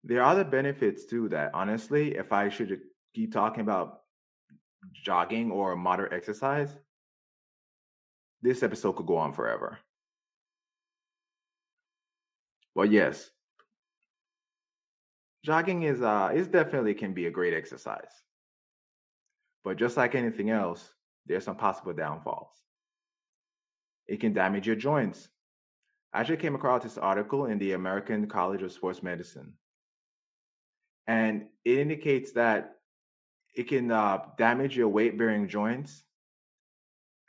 There 0.03 0.21
are 0.21 0.31
other 0.31 0.43
benefits 0.43 1.05
too 1.05 1.29
that 1.29 1.51
honestly, 1.53 2.15
if 2.15 2.33
I 2.33 2.49
should 2.49 2.81
keep 3.13 3.31
talking 3.31 3.61
about 3.61 4.01
jogging 4.91 5.51
or 5.51 5.75
moderate 5.75 6.13
exercise, 6.13 6.75
this 8.41 8.63
episode 8.63 8.93
could 8.93 9.05
go 9.05 9.17
on 9.17 9.31
forever. 9.31 9.79
But 12.75 12.91
yes, 12.91 13.29
jogging 15.43 15.83
is 15.83 16.01
uh 16.01 16.31
is 16.33 16.47
definitely 16.47 16.95
can 16.95 17.13
be 17.13 17.27
a 17.27 17.31
great 17.31 17.53
exercise. 17.53 18.11
But 19.63 19.77
just 19.77 19.95
like 19.95 20.15
anything 20.15 20.49
else, 20.49 20.93
there's 21.25 21.45
some 21.45 21.55
possible 21.55 21.93
downfalls. 21.93 22.51
It 24.07 24.19
can 24.19 24.33
damage 24.33 24.67
your 24.67 24.75
joints. 24.75 25.29
I 26.11 26.19
actually 26.19 26.37
came 26.37 26.55
across 26.55 26.83
this 26.83 26.97
article 26.97 27.45
in 27.45 27.57
the 27.57 27.71
American 27.71 28.27
College 28.27 28.61
of 28.63 28.73
Sports 28.73 29.01
Medicine. 29.01 29.53
And 31.07 31.47
it 31.65 31.79
indicates 31.79 32.31
that 32.33 32.77
it 33.55 33.67
can 33.67 33.91
uh, 33.91 34.19
damage 34.37 34.75
your 34.75 34.87
weight 34.87 35.17
bearing 35.17 35.47
joints 35.47 36.03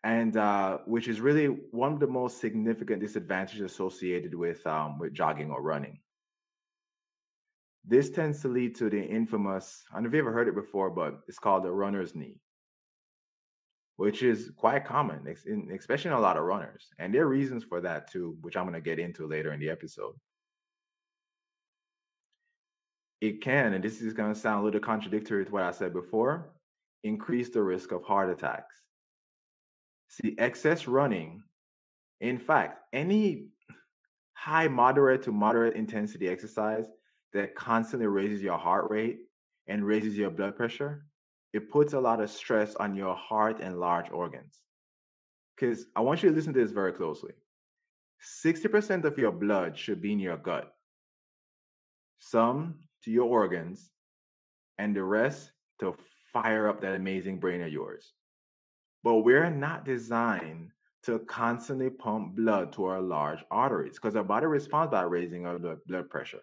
and 0.05 0.37
uh, 0.37 0.79
which 0.87 1.09
is 1.09 1.21
really 1.21 1.47
one 1.47 1.95
of 1.95 1.99
the 1.99 2.07
most 2.07 2.39
significant 2.39 3.01
disadvantages 3.01 3.63
associated 3.63 4.35
with 4.35 4.65
um, 4.67 4.99
with 4.99 5.15
jogging 5.15 5.51
or 5.51 5.63
running. 5.63 5.99
This 7.87 8.11
tends 8.11 8.41
to 8.43 8.49
lead 8.49 8.77
to 8.77 8.89
the 8.89 9.03
infamous, 9.03 9.83
I 9.91 9.97
don't 9.97 10.05
know 10.05 10.09
if 10.09 10.15
you 10.15 10.21
ever 10.21 10.33
heard 10.33 10.49
it 10.49 10.55
before, 10.55 10.91
but 10.91 11.21
it's 11.29 11.39
called 11.39 11.65
the 11.65 11.73
runner's 11.73 12.15
knee, 12.15 12.41
which 13.97 14.23
is 14.23 14.51
quite 14.57 14.87
common, 14.87 15.27
especially 15.75 16.11
in 16.11 16.17
a 16.17 16.21
lot 16.21 16.39
of 16.39 16.45
runners. 16.45 16.89
And 16.99 17.15
there 17.15 17.25
are 17.25 17.29
reasons 17.29 17.63
for 17.63 17.83
that 17.83 18.11
too, 18.11 18.39
which 18.41 18.57
I'm 18.57 18.65
going 18.65 18.75
to 18.75 18.81
get 18.81 18.99
into 18.99 19.27
later 19.27 19.53
in 19.53 19.61
the 19.61 19.69
episode. 19.69 20.15
It 23.25 23.41
can, 23.41 23.73
and 23.73 23.83
this 23.83 24.03
is 24.03 24.13
going 24.13 24.35
to 24.35 24.39
sound 24.39 24.61
a 24.61 24.65
little 24.67 24.81
contradictory 24.81 25.47
to 25.47 25.51
what 25.51 25.63
I 25.63 25.71
said 25.71 25.95
before, 25.95 26.53
increase 27.05 27.49
the 27.49 27.63
risk 27.63 27.91
of 27.91 28.05
heart 28.05 28.29
attacks. 28.29 28.75
See, 30.09 30.35
excess 30.37 30.87
running, 30.87 31.43
in 32.21 32.37
fact, 32.37 32.81
any 32.93 33.47
high, 34.35 34.69
moderate 34.69 35.23
to 35.23 35.33
moderate 35.33 35.75
intensity 35.75 36.29
exercise 36.29 36.85
that 37.33 37.55
constantly 37.55 38.07
raises 38.07 38.43
your 38.43 38.59
heart 38.59 38.91
rate 38.91 39.21
and 39.69 39.87
raises 39.87 40.19
your 40.19 40.29
blood 40.29 40.55
pressure, 40.55 41.07
it 41.55 41.71
puts 41.71 41.95
a 41.95 42.01
lot 42.01 42.21
of 42.21 42.29
stress 42.29 42.75
on 42.75 42.95
your 42.95 43.15
heart 43.15 43.59
and 43.59 43.81
large 43.81 44.11
organs. 44.11 44.61
Because 45.57 45.87
I 45.97 46.03
want 46.03 46.23
you 46.23 46.29
to 46.29 46.35
listen 46.35 46.53
to 46.53 46.61
this 46.61 46.73
very 46.73 46.93
closely. 46.93 47.33
60% 48.45 49.05
of 49.05 49.17
your 49.17 49.33
blood 49.33 49.79
should 49.79 50.03
be 50.03 50.13
in 50.13 50.19
your 50.19 50.37
gut, 50.37 50.75
some 52.19 52.81
to 53.05 53.11
your 53.11 53.29
organs, 53.29 53.91
and 54.79 54.95
the 54.95 55.03
rest 55.03 55.53
to 55.81 55.95
fire 56.33 56.69
up 56.69 56.81
that 56.81 56.95
amazing 56.95 57.39
brain 57.39 57.61
of 57.63 57.73
yours. 57.73 58.13
But 59.03 59.19
we're 59.19 59.51
not 59.51 59.85
designed 59.85 60.71
to 61.05 61.19
constantly 61.21 61.91
pump 61.91 62.35
blood 62.35 62.73
to 62.73 62.87
our 62.87 63.03
large 63.03 63.45
arteries 63.51 63.95
because 63.95 64.17
our 64.17 64.25
body 64.25 64.47
responds 64.47 64.91
by 64.91 65.03
raising 65.03 65.47
our 65.47 65.59
blood 65.59 66.09
pressure. 66.09 66.41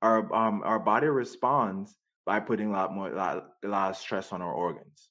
Our 0.00 0.32
um, 0.32 0.62
our 0.64 0.78
body 0.78 1.08
responds 1.08 1.96
by 2.24 2.40
putting 2.40 2.68
a 2.68 2.72
lot 2.72 2.94
more 2.94 3.10
a 3.10 3.16
lot, 3.16 3.48
a 3.64 3.68
lot 3.68 3.90
of 3.90 3.96
stress 3.96 4.32
on 4.32 4.40
our 4.40 4.52
organs. 4.52 5.08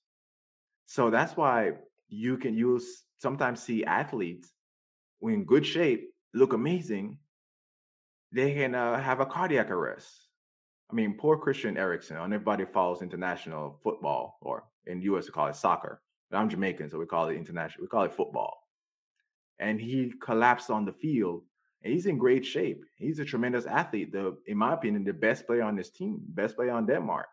So 0.86 1.10
that's 1.10 1.36
why 1.36 1.74
you 2.08 2.38
can 2.38 2.56
use 2.56 3.04
sometimes 3.18 3.62
see 3.62 3.84
athletes 3.84 4.50
in 5.22 5.44
good 5.44 5.66
shape 5.66 6.10
look 6.34 6.54
amazing. 6.54 7.18
They 8.38 8.54
can 8.54 8.76
uh, 8.76 9.02
have 9.02 9.20
a 9.20 9.26
cardiac 9.26 9.72
arrest. 9.72 10.28
I 10.92 10.94
mean, 10.94 11.18
poor 11.18 11.40
Christian 11.40 11.76
Eriksen. 11.76 12.18
Everybody 12.18 12.66
follows 12.66 13.02
international 13.02 13.80
football 13.82 14.38
or 14.44 14.66
in 14.86 15.02
US 15.02 15.26
we 15.26 15.32
call 15.32 15.48
it 15.48 15.56
soccer. 15.56 16.04
But 16.30 16.38
I'm 16.38 16.48
Jamaican, 16.48 16.92
so 16.92 17.00
we 17.00 17.08
call 17.08 17.30
it 17.30 17.36
international. 17.36 17.86
We 17.86 17.88
call 17.88 18.04
it 18.04 18.14
football. 18.14 18.56
And 19.58 19.82
he 19.82 20.14
collapsed 20.22 20.70
on 20.70 20.86
the 20.86 20.94
field, 20.94 21.46
and 21.82 21.92
he's 21.92 22.06
in 22.06 22.20
great 22.20 22.46
shape. 22.46 22.86
He's 22.98 23.18
a 23.18 23.26
tremendous 23.26 23.66
athlete. 23.66 24.12
The, 24.12 24.38
in 24.46 24.56
my 24.56 24.76
opinion, 24.76 25.04
the 25.04 25.14
best 25.14 25.48
player 25.48 25.64
on 25.64 25.76
this 25.76 25.90
team, 25.90 26.20
best 26.22 26.56
player 26.58 26.74
on 26.74 26.86
Denmark. 26.86 27.30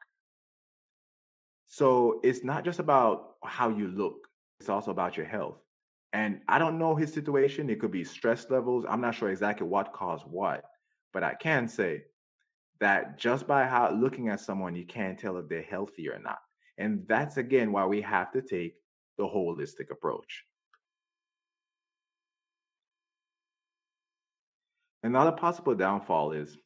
So 1.67 2.19
it's 2.25 2.43
not 2.45 2.65
just 2.65 2.79
about 2.79 3.35
how 3.45 3.69
you 3.69 3.89
look; 3.89 4.27
it's 4.59 4.71
also 4.71 4.91
about 4.91 5.19
your 5.19 5.27
health. 5.27 5.59
And 6.15 6.41
I 6.49 6.59
don't 6.59 6.79
know 6.79 6.95
his 6.97 7.13
situation. 7.13 7.69
It 7.69 7.79
could 7.79 7.93
be 7.93 8.05
stress 8.05 8.49
levels. 8.49 8.87
I'm 8.89 9.03
not 9.03 9.15
sure 9.15 9.29
exactly 9.29 9.67
what 9.67 9.93
caused 9.93 10.25
what, 10.27 10.65
but 11.15 11.23
I 11.23 11.35
can 11.35 11.69
say 11.69 12.03
that 12.81 13.19
just 13.19 13.47
by 13.47 13.65
how 13.65 13.91
looking 13.93 14.29
at 14.29 14.41
someone, 14.41 14.75
you 14.75 14.85
can't 14.85 15.19
tell 15.19 15.39
if 15.39 15.49
they're 15.49 15.63
healthy 15.63 16.09
or 16.09 16.19
not. 16.19 16.41
And 16.77 17.07
that's 17.09 17.37
again 17.37 17.73
why 17.73 17.87
we 17.87 18.03
have 18.03 18.33
to 18.33 18.43
take 18.43 18.75
the 19.17 19.25
holistic 19.25 19.91
approach. 19.91 20.45
Another 25.05 25.33
possible 25.33 25.75
downfall 25.75 26.33
is 26.33 26.59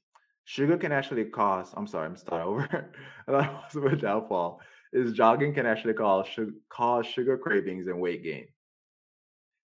sugar 0.45 0.79
can 0.79 0.93
actually 0.93 1.27
cause, 1.27 1.75
I'm 1.77 1.87
sorry, 1.87 2.07
I'm 2.07 2.17
starting 2.17 2.49
over. 2.49 2.91
Another 3.27 3.49
possible 3.63 3.97
downfall 3.97 4.61
is 4.93 5.13
jogging 5.13 5.53
can 5.53 5.67
actually 5.67 5.93
cause, 5.93 6.27
cause 6.71 7.05
sugar 7.07 7.37
cravings 7.37 7.87
and 7.87 8.01
weight 8.01 8.23
gain. 8.23 8.49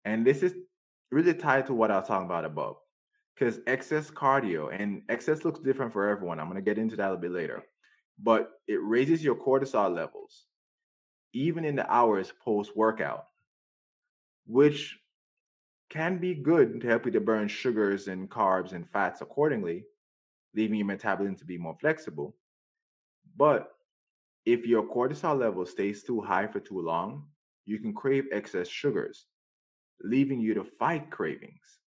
And 0.05 0.25
this 0.25 0.41
is 0.41 0.53
really 1.12 1.36
tied 1.36 1.67
to 1.67 1.73
what 1.73 1.91
I 1.91 1.99
was 1.99 2.07
talking 2.07 2.25
about 2.25 2.45
above. 2.45 2.77
Because 3.36 3.60
excess 3.65 4.12
cardio 4.12 4.69
and 4.72 5.02
excess 5.10 5.43
looks 5.43 5.60
different 5.60 5.91
for 5.91 6.08
everyone. 6.08 6.39
I'm 6.39 6.48
going 6.48 6.56
to 6.56 6.62
get 6.62 6.78
into 6.78 6.96
that 6.98 7.12
a 7.12 7.17
bit 7.17 7.32
later. 7.32 7.63
But 8.22 8.52
it 8.67 8.80
raises 8.82 9.24
your 9.24 9.36
cortisol 9.36 9.93
levels, 9.96 10.46
even 11.34 11.65
in 11.65 11.76
the 11.76 11.91
hours 11.91 12.32
post 12.43 12.76
workout, 12.78 13.26
which 14.46 15.00
can 15.89 16.19
be 16.19 16.36
good 16.36 16.82
to 16.82 16.88
help 16.88 17.06
you 17.06 17.12
to 17.12 17.22
burn 17.22 17.48
sugars 17.48 18.08
and 18.08 18.30
carbs 18.30 18.74
and 18.74 18.89
fats 18.89 19.22
accordingly, 19.22 19.86
leaving 20.56 20.78
your 20.78 20.88
metabolism 20.88 21.36
to 21.38 21.46
be 21.46 21.58
more 21.58 21.78
flexible. 21.80 22.36
But 23.36 23.72
if 24.46 24.65
your 24.65 24.84
cortisol 24.84 25.39
level 25.39 25.65
stays 25.65 26.04
too 26.04 26.22
high 26.22 26.48
for 26.48 26.60
too 26.60 26.82
long, 26.82 27.28
you 27.65 27.80
can 27.80 27.93
crave 27.93 28.26
excess 28.32 28.67
sugars, 28.67 29.26
leaving 30.02 30.39
you 30.39 30.54
to 30.54 30.63
fight 30.63 31.10
cravings. 31.10 31.80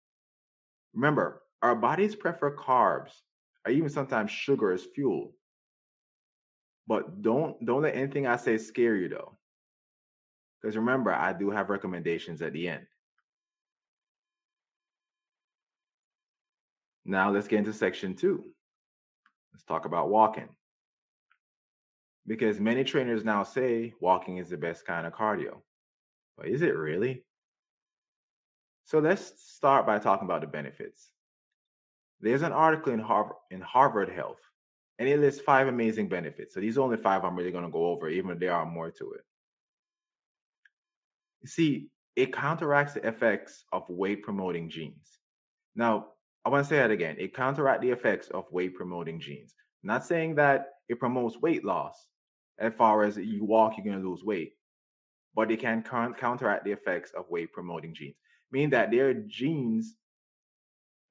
Remember, 0.95 1.43
our 1.63 1.75
bodies 1.75 2.15
prefer 2.15 2.57
carbs 2.57 3.13
or 3.67 3.73
even 3.73 3.89
sometimes 3.89 4.31
sugar 4.31 4.73
as 4.73 4.85
fuel 4.95 5.35
but 6.87 7.23
don't 7.23 7.65
don't 7.65 7.83
let 7.83 7.97
anything 7.97 8.27
I 8.27 8.37
say 8.37 8.59
scare 8.59 8.97
you 8.97 9.09
though. 9.09 9.37
Because 10.61 10.77
remember, 10.77 11.13
I 11.13 11.33
do 11.33 11.51
have 11.51 11.71
recommendations 11.71 12.41
at 12.43 12.53
the 12.53 12.69
end. 12.69 12.87
Now 17.05 17.31
let's 17.31 17.49
get 17.49 17.59
into 17.59 17.73
section 17.73 18.15
two. 18.15 18.45
Let's 19.53 19.65
talk 19.65 19.85
about 19.85 20.09
walking. 20.09 20.49
Because 22.27 22.59
many 22.59 22.85
trainers 22.85 23.25
now 23.25 23.43
say 23.43 23.93
walking 24.01 24.39
is 24.39 24.49
the 24.49 24.57
best 24.57 24.87
kind 24.87 25.07
of 25.07 25.13
cardio. 25.13 25.61
But 26.39 26.49
is 26.49 26.63
it 26.63 26.75
really? 26.75 27.25
So 28.85 28.99
let's 28.99 29.33
start 29.43 29.87
by 29.87 29.99
talking 29.99 30.27
about 30.27 30.43
the 30.43 30.47
benefits. 30.47 31.11
There's 32.21 32.43
an 32.43 32.53
article 32.53 32.93
in 32.93 33.01
Harvard, 33.01 33.37
in 33.51 33.61
Harvard 33.61 34.09
Health 34.09 34.41
and 34.99 35.09
it 35.09 35.19
lists 35.19 35.41
five 35.41 35.67
amazing 35.67 36.09
benefits. 36.09 36.55
So 36.55 36.61
these 36.61 36.79
are 36.79 36.83
only 36.83 36.97
five 36.97 37.25
I'm 37.25 37.37
really 37.37 37.51
going 37.51 37.65
to 37.65 37.71
go 37.71 37.87
over, 37.87 38.09
even 38.09 38.31
if 38.31 38.39
there 38.39 38.53
are 38.55 38.67
more 38.67 38.91
to 38.91 39.13
it. 39.13 39.25
You 41.43 41.49
see, 41.49 41.89
it 42.17 42.33
counteracts 42.33 42.95
the 42.95 43.07
effects 43.07 43.65
of 43.73 43.89
weight 43.89 44.23
promoting 44.23 44.71
genes. 44.71 45.19
Now, 45.75 46.09
I 46.45 46.49
want 46.51 46.65
to 46.65 46.69
say 46.69 46.77
that 46.77 46.93
again. 46.93 47.17
It 47.19 47.35
counteracts 47.35 47.83
the 47.83 47.91
effects 47.91 48.29
of 48.29 48.45
weight 48.53 48.75
promoting 48.77 49.19
genes. 49.19 49.55
I'm 49.83 49.89
not 49.89 50.07
saying 50.07 50.37
that 50.37 50.69
it 50.89 51.01
promotes 51.01 51.41
weight 51.41 51.65
loss. 51.65 52.07
As 52.59 52.73
far 52.75 53.03
as 53.03 53.17
you 53.17 53.45
walk, 53.45 53.75
you're 53.77 53.85
going 53.85 54.01
to 54.01 54.09
lose 54.09 54.23
weight, 54.23 54.53
but 55.35 55.51
it 55.51 55.59
can 55.59 55.83
counteract 55.83 56.65
the 56.65 56.71
effects 56.71 57.11
of 57.17 57.29
weight 57.29 57.53
promoting 57.53 57.93
genes, 57.95 58.15
meaning 58.55 58.71
that 58.71 58.91
there 58.93 59.09
are 59.11 59.15
genes 59.15 59.97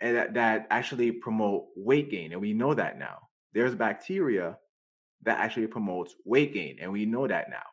eh, 0.01 0.13
that, 0.13 0.33
that 0.35 0.67
actually 0.71 1.11
promote 1.11 1.65
weight 1.75 2.09
gain, 2.09 2.31
and 2.33 2.41
we 2.41 2.53
know 2.53 2.73
that 2.73 2.97
now 2.97 3.19
there's 3.53 3.75
bacteria 3.75 4.57
that 5.23 5.39
actually 5.39 5.67
promotes 5.67 6.15
weight 6.25 6.53
gain, 6.53 6.77
and 6.81 6.91
we 6.91 7.05
know 7.05 7.27
that 7.27 7.49
now. 7.49 7.67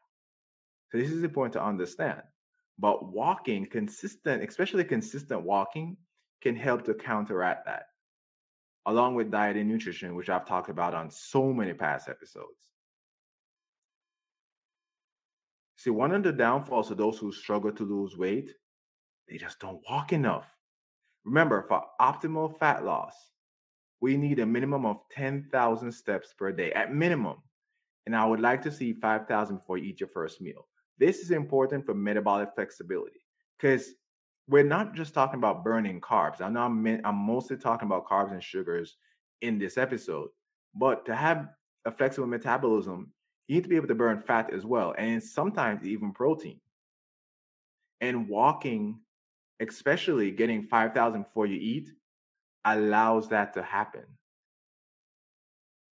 So 0.90 0.98
this 0.98 1.12
is 1.12 1.24
important 1.24 1.54
to 1.54 1.64
understand. 1.64 2.22
But 2.78 3.12
walking, 3.12 3.66
consistent, 3.66 4.42
especially 4.48 4.84
consistent 4.84 5.42
walking, 5.42 5.96
can 6.42 6.56
help 6.56 6.84
to 6.86 6.94
counteract 6.94 7.66
that. 7.66 7.84
along 8.86 9.14
with 9.14 9.30
diet 9.30 9.56
and 9.56 9.68
nutrition, 9.68 10.16
which 10.16 10.30
I've 10.30 10.46
talked 10.46 10.70
about 10.70 10.94
on 10.94 11.10
so 11.10 11.52
many 11.52 11.74
past 11.74 12.08
episodes. 12.08 12.72
See, 15.76 15.90
one 15.90 16.12
of 16.12 16.22
the 16.22 16.32
downfalls 16.32 16.90
of 16.90 16.98
those 16.98 17.18
who 17.18 17.32
struggle 17.32 17.72
to 17.72 17.84
lose 17.84 18.16
weight, 18.16 18.50
they 19.30 19.38
just 19.38 19.60
don't 19.60 19.80
walk 19.88 20.12
enough. 20.12 20.46
Remember, 21.24 21.62
for 21.68 21.84
optimal 22.00 22.58
fat 22.58 22.84
loss, 22.84 23.14
we 24.00 24.16
need 24.16 24.40
a 24.40 24.46
minimum 24.46 24.84
of 24.84 24.98
10,000 25.10 25.92
steps 25.92 26.34
per 26.36 26.50
day 26.50 26.72
at 26.72 26.92
minimum. 26.92 27.36
And 28.06 28.16
I 28.16 28.24
would 28.24 28.40
like 28.40 28.62
to 28.62 28.72
see 28.72 28.94
5,000 28.94 29.56
before 29.58 29.78
you 29.78 29.84
eat 29.90 30.00
your 30.00 30.08
first 30.08 30.40
meal. 30.40 30.66
This 30.98 31.20
is 31.20 31.30
important 31.30 31.86
for 31.86 31.94
metabolic 31.94 32.50
flexibility 32.54 33.20
because 33.58 33.90
we're 34.48 34.64
not 34.64 34.94
just 34.94 35.14
talking 35.14 35.38
about 35.38 35.62
burning 35.64 36.00
carbs. 36.00 36.40
I 36.40 36.48
know 36.48 36.62
I'm, 36.62 36.86
I'm 37.04 37.14
mostly 37.16 37.56
talking 37.56 37.86
about 37.86 38.08
carbs 38.08 38.32
and 38.32 38.42
sugars 38.42 38.96
in 39.42 39.58
this 39.58 39.78
episode, 39.78 40.30
but 40.74 41.06
to 41.06 41.14
have 41.14 41.48
a 41.84 41.92
flexible 41.92 42.26
metabolism, 42.26 43.12
you 43.46 43.56
need 43.56 43.62
to 43.62 43.68
be 43.68 43.76
able 43.76 43.88
to 43.88 43.94
burn 43.94 44.20
fat 44.20 44.52
as 44.52 44.64
well, 44.66 44.94
and 44.98 45.22
sometimes 45.22 45.86
even 45.86 46.12
protein. 46.12 46.60
And 48.00 48.28
walking, 48.28 49.00
especially 49.60 50.30
getting 50.30 50.62
5,000 50.62 51.22
before 51.22 51.46
you 51.46 51.58
eat, 51.60 51.90
allows 52.64 53.28
that 53.28 53.54
to 53.54 53.62
happen. 53.62 54.04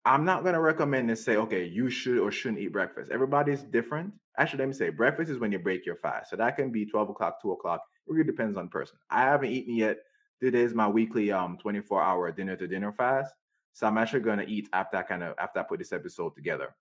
I'm 0.05 0.23
not 0.23 0.43
going 0.43 0.53
to 0.53 0.61
recommend 0.61 1.09
and 1.09 1.19
say, 1.19 1.35
okay, 1.35 1.65
you 1.65 1.89
should 1.89 2.19
or 2.19 2.31
shouldn't 2.31 2.61
eat 2.61 2.71
breakfast. 2.71 3.11
Everybody's 3.11 3.63
different. 3.63 4.13
Actually, 4.37 4.59
let 4.59 4.67
me 4.69 4.73
say 4.73 4.89
breakfast 4.89 5.29
is 5.29 5.37
when 5.37 5.51
you 5.51 5.59
break 5.59 5.85
your 5.85 5.97
fast. 5.97 6.29
So 6.29 6.37
that 6.37 6.55
can 6.55 6.71
be 6.71 6.85
12 6.85 7.09
o'clock, 7.09 7.41
2 7.41 7.51
o'clock. 7.51 7.81
It 8.07 8.13
really 8.13 8.25
depends 8.25 8.55
on 8.57 8.69
person. 8.69 8.97
I 9.09 9.21
haven't 9.23 9.51
eaten 9.51 9.75
yet. 9.75 9.97
Today 10.41 10.61
is 10.61 10.73
my 10.73 10.87
weekly 10.87 11.31
um 11.31 11.57
24 11.57 12.01
hour 12.01 12.31
dinner 12.31 12.55
to 12.55 12.67
dinner 12.67 12.93
fast. 12.93 13.33
So 13.73 13.85
I'm 13.85 13.97
actually 13.97 14.21
going 14.21 14.39
to 14.39 14.47
eat 14.47 14.69
after 14.71 14.97
I 14.97 15.03
kind 15.03 15.23
of 15.23 15.35
after 15.39 15.59
I 15.59 15.63
put 15.63 15.79
this 15.79 15.91
episode 15.91 16.35
together. 16.35 16.73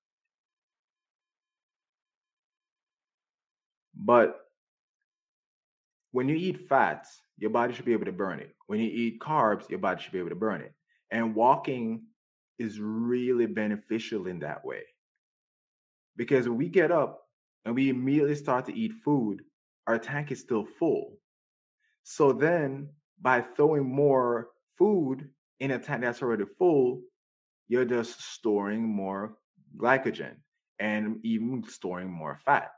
But 3.95 4.46
when 6.17 6.31
you 6.31 6.35
eat 6.35 6.67
fats, 6.67 7.21
your 7.37 7.51
body 7.51 7.75
should 7.75 7.85
be 7.85 7.93
able 7.93 8.07
to 8.07 8.11
burn 8.11 8.41
it. 8.41 8.55
When 8.69 8.81
you 8.81 8.89
eat 8.89 9.21
carbs, 9.21 9.69
your 9.69 9.81
body 9.81 10.03
should 10.03 10.13
be 10.13 10.19
able 10.19 10.31
to 10.31 10.35
burn 10.35 10.63
it. 10.63 10.73
And 11.11 11.35
walking 11.35 12.05
is 12.59 12.81
really 12.81 13.45
beneficial 13.45 14.27
in 14.27 14.39
that 14.39 14.65
way. 14.65 14.85
Because 16.17 16.49
when 16.49 16.57
we 16.57 16.71
get 16.71 16.91
up 16.91 17.25
and 17.67 17.75
we 17.75 17.91
immediately 17.91 18.35
start 18.35 18.65
to 18.65 18.75
eat 18.75 18.93
food, 19.05 19.43
our 19.87 19.99
tank 19.99 20.33
is 20.33 20.41
still 20.41 20.65
full. 20.79 21.19
So 22.03 22.33
then, 22.33 22.89
by 23.21 23.43
throwing 23.43 23.85
more 23.85 24.49
food 24.79 25.29
in 25.61 25.73
a 25.73 25.79
tank 25.79 26.01
that's 26.01 26.23
already 26.23 26.45
full, 26.59 27.03
you're 27.69 27.85
just 27.85 28.23
storing 28.23 28.89
more 28.89 29.37
glycogen 29.77 30.37
and 30.79 31.19
even 31.25 31.63
storing 31.69 32.11
more 32.11 32.41
fat. 32.43 32.71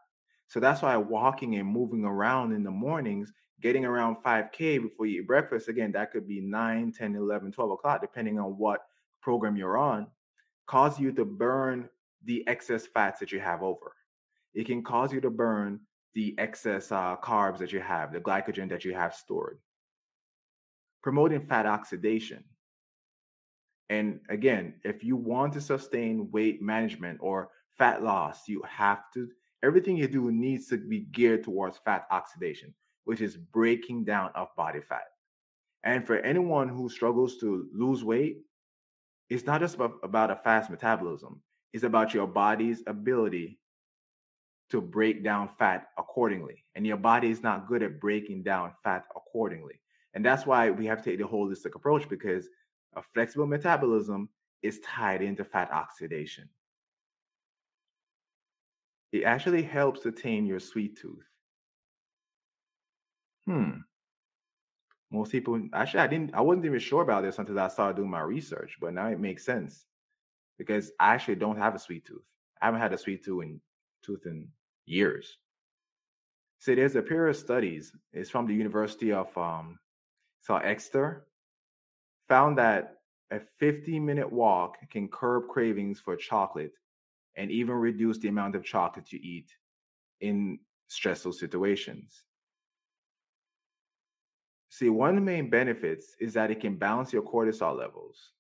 So 0.48 0.61
that's 0.61 0.82
why 0.82 0.96
walking 0.96 1.56
and 1.56 1.68
moving 1.68 2.04
around 2.04 2.52
in 2.52 2.62
the 2.62 2.70
mornings, 2.70 3.32
getting 3.61 3.84
around 3.84 4.16
5K 4.24 4.82
before 4.82 5.06
you 5.06 5.20
eat 5.20 5.26
breakfast, 5.26 5.68
again, 5.68 5.92
that 5.92 6.11
could 6.11 6.26
be 6.26 6.40
9, 6.40 6.92
10, 6.92 7.14
11, 7.14 7.52
12 7.52 7.70
o'clock, 7.70 8.00
depending 8.00 8.38
on 8.38 8.56
what 8.56 8.80
program 9.20 9.56
you're 9.56 9.76
on, 9.76 10.06
cause 10.66 10.98
you 10.98 11.12
to 11.12 11.24
burn 11.24 11.88
the 12.24 12.46
excess 12.48 12.87
fats 12.87 13.20
that 13.20 13.30
you 13.30 13.40
have 13.40 13.62
over. 13.62 13.94
It 14.54 14.66
can 14.66 14.82
cause 14.82 15.12
you 15.12 15.20
to 15.20 15.30
burn 15.30 15.80
the 16.14 16.34
excess 16.38 16.90
uh, 16.90 17.16
carbs 17.22 17.58
that 17.58 17.72
you 17.72 17.80
have, 17.80 18.12
the 18.12 18.20
glycogen 18.20 18.68
that 18.70 18.84
you 18.84 18.94
have 18.94 19.14
stored. 19.14 19.58
Promoting 21.02 21.46
fat 21.46 21.66
oxidation. 21.66 22.42
And 23.90 24.20
again, 24.28 24.74
if 24.84 25.04
you 25.04 25.16
want 25.16 25.52
to 25.54 25.61
sustain 25.61 26.30
weight 26.30 26.61
management 26.61 27.18
or 27.20 27.50
fat 27.76 28.02
loss, 28.02 28.48
you 28.48 28.62
have 28.68 29.11
to, 29.14 29.28
everything 29.62 29.97
you 29.97 30.09
do 30.09 30.31
needs 30.31 30.68
to 30.68 30.77
be 30.77 31.01
geared 31.01 31.44
towards 31.44 31.79
fat 31.79 32.07
oxidation, 32.11 32.75
which 33.05 33.21
is 33.21 33.37
breaking 33.37 34.05
down 34.05 34.31
of 34.35 34.49
body 34.57 34.81
fat. 34.81 35.05
And 35.85 36.07
for 36.07 36.18
anyone 36.18 36.68
who 36.68 36.88
struggles 36.88 37.38
to 37.38 37.68
lose 37.73 38.05
weight, 38.05 38.38
it's 39.31 39.47
not 39.47 39.61
just 39.61 39.77
about, 39.77 40.31
a 40.31 40.37
fast 40.37 40.71
metabolism, 40.71 41.40
it's 41.73 41.85
about 41.85 42.14
your 42.14 42.27
body's 42.27 42.83
ability 42.87 43.59
to 44.71 44.81
break 44.81 45.23
down 45.23 45.49
fat 45.59 45.88
accordingly. 45.99 46.64
And 46.75 46.87
your 46.87 46.97
body 46.97 47.31
is 47.31 47.42
not 47.42 47.66
good 47.68 47.83
at 47.83 48.01
breaking 48.01 48.42
down 48.42 48.73
fat 48.83 49.05
accordingly. 49.16 49.81
And 50.14 50.25
that's 50.25 50.47
why 50.47 50.71
we 50.71 50.87
have 50.87 51.03
to 51.03 51.11
take 51.11 51.18
the 51.18 51.25
holistic 51.25 51.75
approach 51.75 52.09
because 52.09 52.49
a 52.97 53.03
flexible 53.14 53.47
metabolism 53.47 54.29
is 54.62 54.81
tied 54.81 55.23
into 55.23 55.44
fat 55.44 55.71
oxidation. 55.73 56.49
It 59.12 59.25
actually 59.25 59.62
helps 59.62 60.01
to 60.01 60.12
tame 60.12 60.47
your 60.47 60.61
sweet 60.61 60.99
tooth. 60.99 61.27
Hmm. 63.47 63.81
Most 65.11 65.33
people 65.33 65.61
actually 65.73 66.01
I 66.01 66.07
didn't 66.07 66.35
I 66.35 66.42
wasn't 66.42 66.66
even 66.66 66.79
sure 66.79 67.03
about 67.03 67.23
this 67.23 67.38
until 67.38 67.59
I 67.59 67.68
started 67.68 67.97
doing 67.97 68.11
my 68.11 68.21
research, 68.21 68.77
but 68.81 68.92
now 68.92 69.09
it 69.09 69.18
makes 69.18 69.44
sense 69.44 69.87
because 70.59 70.92
I 71.01 71.14
actually 71.14 71.37
don't 71.37 71.57
have 71.57 71.75
a 71.75 71.79
sweet 71.79 72.05
tooth. 72.05 72.25
I 72.61 72.66
haven't 72.66 72.81
had 72.81 72.92
a 72.92 72.99
sweet 72.99 73.25
tooth 73.25 73.42
in 73.44 73.61
tooth 74.03 74.27
in 74.27 74.49
years. 74.85 75.38
So 76.59 76.75
there's 76.75 76.97
a 76.97 77.03
pair 77.03 77.29
of 77.29 77.37
studies. 77.37 77.92
It's 78.12 78.31
from 78.31 78.47
the 78.47 78.55
University 78.55 79.12
of 79.12 79.37
um, 79.38 79.79
so 80.42 80.57
Exeter. 80.57 81.27
Found 82.29 82.59
that 82.59 82.99
a 83.31 83.40
50 83.59 83.99
minute 84.01 84.31
walk 84.31 84.77
can 84.90 85.09
curb 85.09 85.49
cravings 85.49 86.01
for 86.01 86.16
chocolate 86.16 86.73
and 87.38 87.51
even 87.51 87.77
reduce 87.77 88.18
the 88.18 88.29
amount 88.29 88.57
of 88.57 88.64
chocolate 88.64 89.12
you 89.12 89.20
eat 89.22 89.51
in 90.20 90.59
stressful 90.88 91.33
situations. 91.33 92.24
See, 94.70 94.90
one 94.90 95.11
of 95.11 95.14
the 95.14 95.20
main 95.22 95.48
benefits 95.48 96.16
is 96.20 96.35
that 96.35 96.51
it 96.51 96.61
can 96.61 96.77
balance 96.77 97.12
your 97.12 97.22
cortisol 97.22 97.79
levels. 97.79 98.33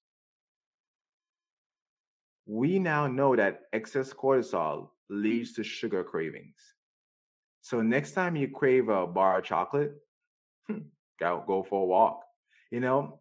We 2.46 2.78
now 2.78 3.06
know 3.06 3.36
that 3.36 3.62
excess 3.72 4.12
cortisol 4.12 4.90
leads 5.08 5.52
to 5.54 5.64
sugar 5.64 6.02
cravings. 6.02 6.56
So 7.60 7.82
next 7.82 8.12
time 8.12 8.36
you 8.36 8.48
crave 8.48 8.88
a 8.88 9.06
bar 9.06 9.38
of 9.38 9.44
chocolate, 9.44 9.92
hmm, 10.66 10.78
go 11.20 11.44
go 11.46 11.62
for 11.62 11.82
a 11.82 11.86
walk. 11.86 12.24
You 12.70 12.80
know, 12.80 13.20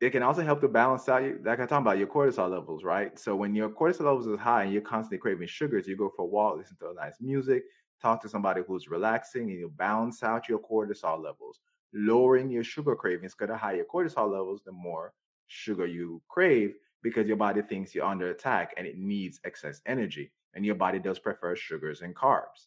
it 0.00 0.10
can 0.10 0.22
also 0.22 0.42
help 0.42 0.60
to 0.62 0.68
balance 0.68 1.08
out, 1.08 1.22
like 1.44 1.60
I 1.60 1.66
talked 1.66 1.82
about, 1.82 1.98
your 1.98 2.06
cortisol 2.06 2.50
levels, 2.50 2.84
right? 2.84 3.18
So 3.18 3.36
when 3.36 3.54
your 3.54 3.68
cortisol 3.68 4.06
levels 4.06 4.26
is 4.26 4.38
high 4.38 4.64
and 4.64 4.72
you're 4.72 4.82
constantly 4.82 5.18
craving 5.18 5.48
sugars, 5.48 5.86
you 5.86 5.96
go 5.96 6.10
for 6.14 6.22
a 6.22 6.26
walk, 6.26 6.56
listen 6.56 6.76
to 6.78 6.94
nice 6.94 7.20
music, 7.20 7.64
talk 8.00 8.22
to 8.22 8.28
somebody 8.28 8.62
who's 8.66 8.88
relaxing, 8.88 9.50
and 9.50 9.58
you 9.58 9.68
balance 9.76 10.22
out 10.22 10.48
your 10.48 10.58
cortisol 10.58 11.22
levels 11.22 11.60
lowering 11.92 12.50
your 12.50 12.64
sugar 12.64 12.94
cravings 12.94 13.34
because 13.34 13.52
the 13.52 13.56
higher 13.56 13.84
cortisol 13.84 14.30
levels, 14.30 14.62
the 14.64 14.72
more 14.72 15.12
sugar 15.48 15.86
you 15.86 16.22
crave 16.28 16.76
because 17.02 17.26
your 17.26 17.36
body 17.36 17.62
thinks 17.62 17.94
you're 17.94 18.04
under 18.04 18.30
attack 18.30 18.74
and 18.76 18.86
it 18.86 18.96
needs 18.96 19.40
excess 19.44 19.80
energy. 19.86 20.32
And 20.54 20.64
your 20.66 20.74
body 20.74 20.98
does 20.98 21.18
prefer 21.18 21.56
sugars 21.56 22.02
and 22.02 22.14
carbs. 22.14 22.66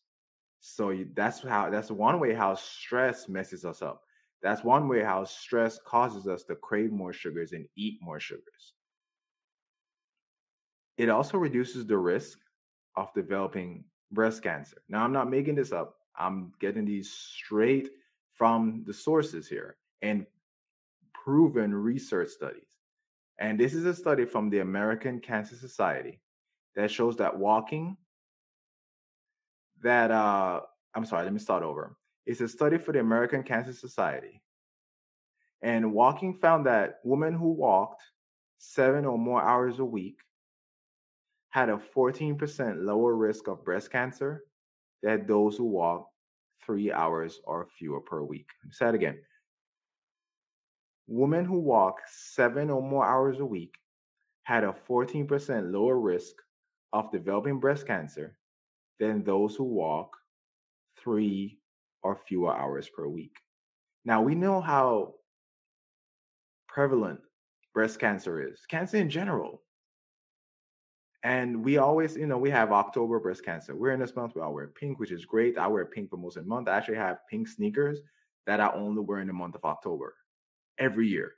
So 0.59 1.03
that's 1.13 1.41
how 1.41 1.69
that's 1.69 1.91
one 1.91 2.19
way 2.19 2.33
how 2.33 2.55
stress 2.55 3.27
messes 3.27 3.65
us 3.65 3.81
up. 3.81 4.03
That's 4.43 4.63
one 4.63 4.89
way 4.89 5.01
how 5.01 5.23
stress 5.23 5.79
causes 5.85 6.27
us 6.27 6.43
to 6.43 6.55
crave 6.55 6.91
more 6.91 7.13
sugars 7.13 7.53
and 7.53 7.65
eat 7.77 7.99
more 8.01 8.19
sugars. 8.19 8.73
It 10.97 11.09
also 11.09 11.37
reduces 11.37 11.87
the 11.87 11.97
risk 11.97 12.39
of 12.97 13.13
developing 13.13 13.85
breast 14.11 14.43
cancer. 14.43 14.77
Now, 14.89 15.03
I'm 15.03 15.13
not 15.13 15.29
making 15.29 15.55
this 15.55 15.71
up. 15.71 15.95
I'm 16.19 16.51
getting 16.59 16.85
these 16.85 17.09
straight 17.09 17.89
from 18.33 18.83
the 18.85 18.93
sources 18.93 19.47
here 19.47 19.77
and 20.01 20.25
proven 21.13 21.73
research 21.73 22.29
studies. 22.29 22.67
And 23.39 23.59
this 23.59 23.73
is 23.73 23.85
a 23.85 23.95
study 23.95 24.25
from 24.25 24.49
the 24.49 24.59
American 24.59 25.19
Cancer 25.19 25.55
Society 25.55 26.19
that 26.75 26.91
shows 26.91 27.15
that 27.17 27.35
walking, 27.37 27.97
that, 29.81 30.11
uh, 30.11 30.61
I'm 30.93 31.05
sorry, 31.05 31.23
let 31.23 31.33
me 31.33 31.39
start 31.39 31.63
over. 31.63 31.95
It's 32.25 32.41
a 32.41 32.47
study 32.47 32.77
for 32.77 32.93
the 32.93 32.99
American 32.99 33.43
Cancer 33.43 33.73
Society. 33.73 34.41
And 35.61 35.93
walking 35.93 36.33
found 36.33 36.65
that 36.65 36.99
women 37.03 37.33
who 37.33 37.51
walked 37.51 38.01
seven 38.57 39.05
or 39.05 39.17
more 39.17 39.41
hours 39.41 39.79
a 39.79 39.85
week 39.85 40.19
had 41.49 41.69
a 41.69 41.79
14% 41.95 42.83
lower 42.83 43.15
risk 43.15 43.47
of 43.47 43.63
breast 43.63 43.91
cancer 43.91 44.43
than 45.01 45.27
those 45.27 45.57
who 45.57 45.65
walked 45.65 46.11
three 46.65 46.91
hours 46.91 47.39
or 47.45 47.67
fewer 47.77 47.99
per 47.99 48.23
week. 48.23 48.49
Say 48.71 48.89
it 48.89 48.95
again. 48.95 49.19
Women 51.07 51.45
who 51.45 51.59
walk 51.59 51.99
seven 52.07 52.69
or 52.69 52.81
more 52.81 53.05
hours 53.05 53.39
a 53.39 53.45
week 53.45 53.75
had 54.43 54.63
a 54.63 54.75
14% 54.89 55.71
lower 55.71 55.99
risk 55.99 56.35
of 56.93 57.11
developing 57.11 57.59
breast 57.59 57.85
cancer 57.85 58.37
than 58.99 59.23
those 59.23 59.55
who 59.55 59.65
walk 59.65 60.15
three 60.97 61.59
or 62.03 62.15
fewer 62.15 62.55
hours 62.55 62.89
per 62.89 63.07
week. 63.07 63.37
Now, 64.05 64.21
we 64.21 64.35
know 64.35 64.61
how 64.61 65.15
prevalent 66.67 67.19
breast 67.73 67.99
cancer 67.99 68.41
is, 68.41 68.59
cancer 68.69 68.97
in 68.97 69.09
general. 69.09 69.61
And 71.23 71.63
we 71.63 71.77
always, 71.77 72.17
you 72.17 72.27
know, 72.27 72.37
we 72.37 72.49
have 72.49 72.73
October 72.73 73.17
breast 73.19 73.45
cancer. 73.45 73.73
This 73.97 74.15
month, 74.15 74.35
we 74.35 74.41
all 74.41 74.53
wear 74.53 74.67
pink, 74.67 74.99
which 74.99 75.11
is 75.11 75.23
great. 75.23 75.57
I 75.57 75.67
wear 75.67 75.85
pink 75.85 76.09
for 76.09 76.17
most 76.17 76.35
of 76.35 76.43
the 76.43 76.49
month. 76.49 76.67
I 76.67 76.75
actually 76.75 76.97
have 76.97 77.19
pink 77.29 77.47
sneakers 77.47 77.99
that 78.45 78.59
I 78.59 78.69
only 78.73 79.01
wear 79.01 79.19
in 79.19 79.27
the 79.27 79.33
month 79.33 79.55
of 79.55 79.63
October 79.63 80.15
every 80.77 81.07
year. 81.07 81.35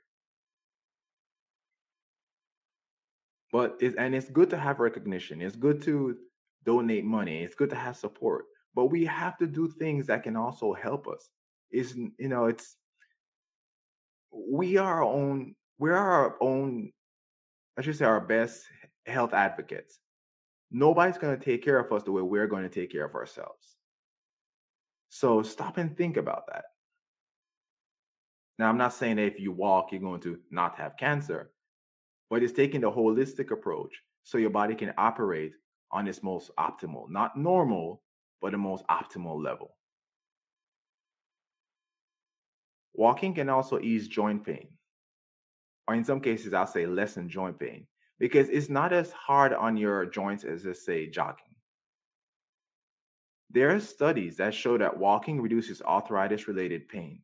But 3.52 3.76
it's 3.80 3.96
and 3.96 4.12
it's 4.14 4.28
good 4.28 4.50
to 4.50 4.58
have 4.58 4.80
recognition. 4.80 5.40
It's 5.40 5.54
good 5.54 5.80
to 5.82 6.16
donate 6.64 7.04
money. 7.04 7.44
It's 7.44 7.54
good 7.54 7.70
to 7.70 7.76
have 7.76 7.96
support. 7.96 8.46
But 8.76 8.86
we 8.86 9.06
have 9.06 9.38
to 9.38 9.46
do 9.46 9.66
things 9.66 10.06
that 10.06 10.22
can 10.22 10.36
also 10.36 10.74
help 10.74 11.08
us. 11.08 11.30
Is 11.72 11.96
you 11.96 12.28
know, 12.28 12.44
it's 12.44 12.76
we 14.30 14.76
are 14.76 14.96
our 14.96 15.02
own, 15.02 15.54
we're 15.78 15.96
our 15.96 16.36
own, 16.42 16.92
I 17.78 17.82
should 17.82 17.96
say 17.96 18.04
our 18.04 18.20
best 18.20 18.64
health 19.06 19.32
advocates. 19.32 19.98
Nobody's 20.70 21.16
going 21.16 21.38
to 21.38 21.44
take 21.44 21.64
care 21.64 21.78
of 21.78 21.90
us 21.90 22.02
the 22.02 22.12
way 22.12 22.20
we're 22.20 22.46
going 22.46 22.64
to 22.64 22.68
take 22.68 22.92
care 22.92 23.06
of 23.06 23.14
ourselves. 23.14 23.76
So 25.08 25.42
stop 25.42 25.78
and 25.78 25.96
think 25.96 26.18
about 26.18 26.46
that. 26.52 26.64
Now, 28.58 28.68
I'm 28.68 28.78
not 28.78 28.92
saying 28.92 29.16
that 29.16 29.26
if 29.26 29.40
you 29.40 29.52
walk, 29.52 29.92
you're 29.92 30.00
going 30.00 30.20
to 30.22 30.38
not 30.50 30.76
have 30.76 30.98
cancer, 30.98 31.50
but 32.28 32.42
it's 32.42 32.52
taking 32.52 32.82
the 32.82 32.90
holistic 32.90 33.50
approach 33.50 34.02
so 34.24 34.38
your 34.38 34.50
body 34.50 34.74
can 34.74 34.92
operate 34.98 35.52
on 35.92 36.08
its 36.08 36.22
most 36.22 36.50
optimal, 36.58 37.08
not 37.08 37.38
normal, 37.38 38.02
but 38.40 38.52
the 38.52 38.58
most 38.58 38.86
optimal 38.88 39.42
level. 39.42 39.76
Walking 42.94 43.34
can 43.34 43.48
also 43.48 43.78
ease 43.78 44.08
joint 44.08 44.44
pain, 44.44 44.68
or 45.86 45.94
in 45.94 46.04
some 46.04 46.20
cases, 46.20 46.54
I'll 46.54 46.66
say 46.66 46.86
lessen 46.86 47.28
joint 47.28 47.58
pain 47.58 47.86
because 48.18 48.48
it's 48.48 48.70
not 48.70 48.92
as 48.92 49.12
hard 49.12 49.52
on 49.52 49.76
your 49.76 50.06
joints 50.06 50.44
as, 50.44 50.64
let's 50.64 50.84
say, 50.84 51.06
jogging. 51.06 51.54
There 53.50 53.74
are 53.74 53.80
studies 53.80 54.36
that 54.38 54.54
show 54.54 54.78
that 54.78 54.96
walking 54.96 55.40
reduces 55.40 55.82
arthritis 55.82 56.48
related 56.48 56.88
pain, 56.88 57.20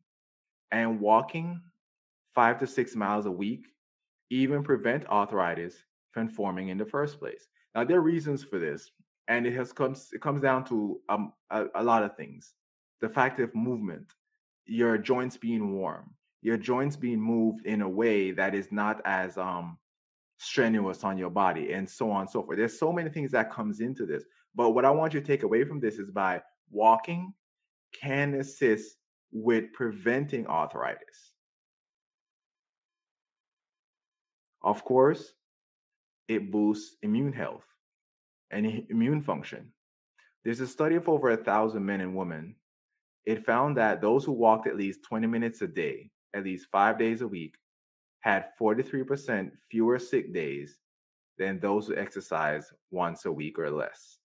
and 0.71 0.99
walking 0.99 1.59
five 2.33 2.59
to 2.59 2.67
six 2.67 2.95
miles 2.95 3.25
a 3.25 3.31
week 3.31 3.65
even 4.29 4.63
prevent 4.63 5.05
arthritis 5.07 5.75
from 6.11 6.27
forming 6.27 6.69
in 6.69 6.77
the 6.77 6.85
first 6.85 7.19
place. 7.19 7.47
Now, 7.75 7.83
there 7.83 7.97
are 7.97 8.01
reasons 8.01 8.43
for 8.43 8.59
this, 8.59 8.91
and 9.27 9.45
it 9.45 9.53
has 9.53 9.71
comes 9.71 10.09
it 10.13 10.21
comes 10.21 10.41
down 10.41 10.65
to 10.65 10.99
um, 11.09 11.33
a, 11.49 11.65
a 11.75 11.83
lot 11.83 12.03
of 12.03 12.15
things. 12.15 12.53
The 13.01 13.09
fact 13.09 13.39
of 13.39 13.53
movement, 13.55 14.13
your 14.65 14.97
joints 14.97 15.37
being 15.37 15.73
warm, 15.73 16.13
your 16.41 16.57
joints 16.57 16.95
being 16.95 17.21
moved 17.21 17.65
in 17.65 17.81
a 17.81 17.89
way 17.89 18.31
that 18.31 18.55
is 18.55 18.71
not 18.71 19.01
as 19.05 19.37
um 19.37 19.77
strenuous 20.37 21.03
on 21.03 21.17
your 21.17 21.29
body 21.29 21.71
and 21.71 21.89
so 21.89 22.11
on 22.11 22.21
and 22.21 22.29
so 22.29 22.43
forth. 22.43 22.57
There's 22.57 22.77
so 22.77 22.91
many 22.91 23.09
things 23.09 23.31
that 23.31 23.51
comes 23.51 23.79
into 23.79 24.05
this. 24.05 24.23
But 24.55 24.71
what 24.71 24.85
I 24.85 24.91
want 24.91 25.13
you 25.13 25.21
to 25.21 25.25
take 25.25 25.43
away 25.43 25.63
from 25.63 25.79
this 25.79 25.99
is 25.99 26.11
by 26.11 26.41
walking 26.69 27.33
can 27.93 28.33
assist 28.35 28.97
with 29.31 29.71
preventing 29.73 30.45
arthritis. 30.47 31.33
Of 34.61 34.83
course, 34.83 35.33
it 36.27 36.51
boosts 36.51 36.97
immune 37.01 37.33
health 37.33 37.65
and 38.53 38.85
immune 38.89 39.21
function. 39.21 39.71
There's 40.43 40.59
a 40.59 40.67
study 40.67 40.95
of 40.95 41.09
over 41.09 41.31
a 41.31 41.37
thousand 41.37 41.85
men 41.85 42.01
and 42.01 42.15
women. 42.15 42.55
It 43.25 43.45
found 43.45 43.77
that 43.77 44.01
those 44.01 44.25
who 44.25 44.33
walked 44.33 44.67
at 44.67 44.77
least 44.77 45.03
20 45.03 45.27
minutes 45.27 45.61
a 45.61 45.67
day, 45.67 46.11
at 46.35 46.43
least 46.43 46.67
five 46.71 46.99
days 46.99 47.21
a 47.21 47.27
week, 47.27 47.55
had 48.19 48.49
43% 48.59 49.51
fewer 49.69 49.99
sick 49.99 50.33
days 50.33 50.79
than 51.37 51.59
those 51.59 51.87
who 51.87 51.95
exercise 51.95 52.71
once 52.91 53.25
a 53.25 53.31
week 53.31 53.57
or 53.57 53.69
less. 53.69 54.17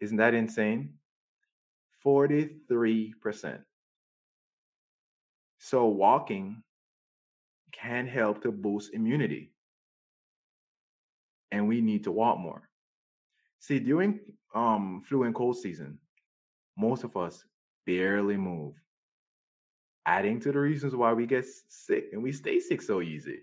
Isn't 0.00 0.16
that 0.16 0.34
insane? 0.34 0.94
43%. 2.04 3.58
So, 5.58 5.86
walking 5.86 6.62
can 7.72 8.06
help 8.06 8.42
to 8.42 8.50
boost 8.50 8.94
immunity. 8.94 9.49
And 11.52 11.66
we 11.66 11.80
need 11.80 12.04
to 12.04 12.12
walk 12.12 12.38
more. 12.38 12.68
See, 13.58 13.78
during 13.78 14.20
um, 14.54 15.02
flu 15.06 15.24
and 15.24 15.34
cold 15.34 15.58
season, 15.58 15.98
most 16.76 17.04
of 17.04 17.16
us 17.16 17.44
barely 17.86 18.36
move 18.36 18.74
adding 20.06 20.40
to 20.40 20.52
the 20.52 20.58
reasons 20.58 20.94
why 20.96 21.12
we 21.12 21.26
get 21.26 21.46
sick 21.68 22.06
and 22.12 22.22
we 22.22 22.32
stay 22.32 22.58
sick 22.58 22.82
so 22.82 23.00
easy. 23.00 23.40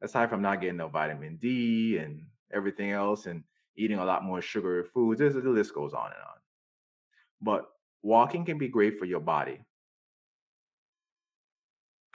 Aside 0.00 0.30
from 0.30 0.42
not 0.42 0.60
getting 0.60 0.76
no 0.76 0.88
vitamin 0.88 1.36
D 1.36 1.98
and 1.98 2.24
everything 2.52 2.92
else 2.92 3.26
and 3.26 3.42
eating 3.76 3.98
a 3.98 4.04
lot 4.04 4.24
more 4.24 4.40
sugary 4.40 4.84
foods, 4.84 5.20
the 5.20 5.28
list 5.28 5.74
goes 5.74 5.92
on 5.92 6.06
and 6.06 6.22
on. 6.22 6.38
But 7.40 7.68
walking 8.02 8.44
can 8.44 8.58
be 8.58 8.68
great 8.68 8.98
for 8.98 9.04
your 9.04 9.20
body. 9.20 9.60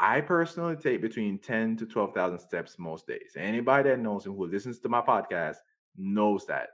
I 0.03 0.19
personally 0.19 0.75
take 0.75 1.01
between 1.01 1.39
10 1.39 1.77
to 1.77 1.85
12,000 1.85 2.37
steps 2.37 2.77
most 2.77 3.07
days. 3.07 3.37
Anybody 3.37 3.89
that 3.89 3.99
knows 4.01 4.25
and 4.25 4.35
who 4.35 4.45
listens 4.45 4.79
to 4.79 4.89
my 4.89 4.99
podcast 4.99 5.55
knows 5.95 6.45
that. 6.47 6.71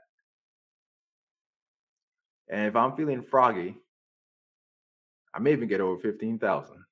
And 2.48 2.66
if 2.66 2.74
I'm 2.74 2.96
feeling 2.96 3.22
froggy, 3.22 3.76
I 5.32 5.38
may 5.38 5.52
even 5.52 5.68
get 5.68 5.80
over 5.80 5.96
15,000. 5.96 6.84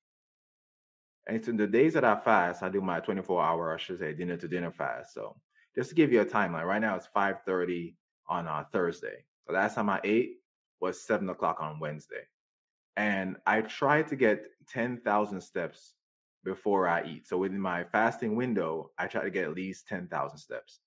And 1.27 1.44
so 1.44 1.51
the 1.51 1.66
days 1.66 1.94
that 1.94 2.05
I 2.05 2.14
fast, 2.14 2.62
I 2.62 2.68
do 2.68 2.81
my 2.81 3.01
24 3.01 3.42
hour, 3.42 3.74
I 3.74 3.77
should 3.77 3.98
say, 3.98 4.14
dinner 4.14 4.37
to 4.37 4.46
dinner 4.46 4.70
fast. 4.70 5.14
So 5.14 5.35
just 5.74 5.88
to 5.88 5.96
give 5.96 6.12
you 6.12 6.20
a 6.20 6.24
timeline, 6.24 6.66
right 6.66 6.81
now 6.81 6.94
it's 6.94 7.09
5:30 7.16 7.96
on 8.29 8.46
uh, 8.46 8.62
Thursday. 8.72 9.24
The 9.48 9.55
last 9.55 9.74
time 9.74 9.90
I 9.90 10.01
ate 10.05 10.37
was 10.79 11.05
seven 11.05 11.29
o'clock 11.31 11.57
on 11.61 11.81
Wednesday, 11.81 12.29
and 12.96 13.38
I 13.44 13.62
try 13.62 14.03
to 14.05 14.14
get 14.14 14.46
10,000 14.68 15.40
steps 15.40 15.94
before 16.44 16.88
I 16.88 17.05
eat. 17.05 17.27
So 17.27 17.38
within 17.38 17.61
my 17.61 17.85
fasting 17.85 18.37
window, 18.37 18.90
I 18.98 19.07
try 19.07 19.22
to 19.24 19.31
get 19.31 19.44
at 19.44 19.55
least 19.55 19.88
10,000 19.88 20.38
steps. 20.38 20.81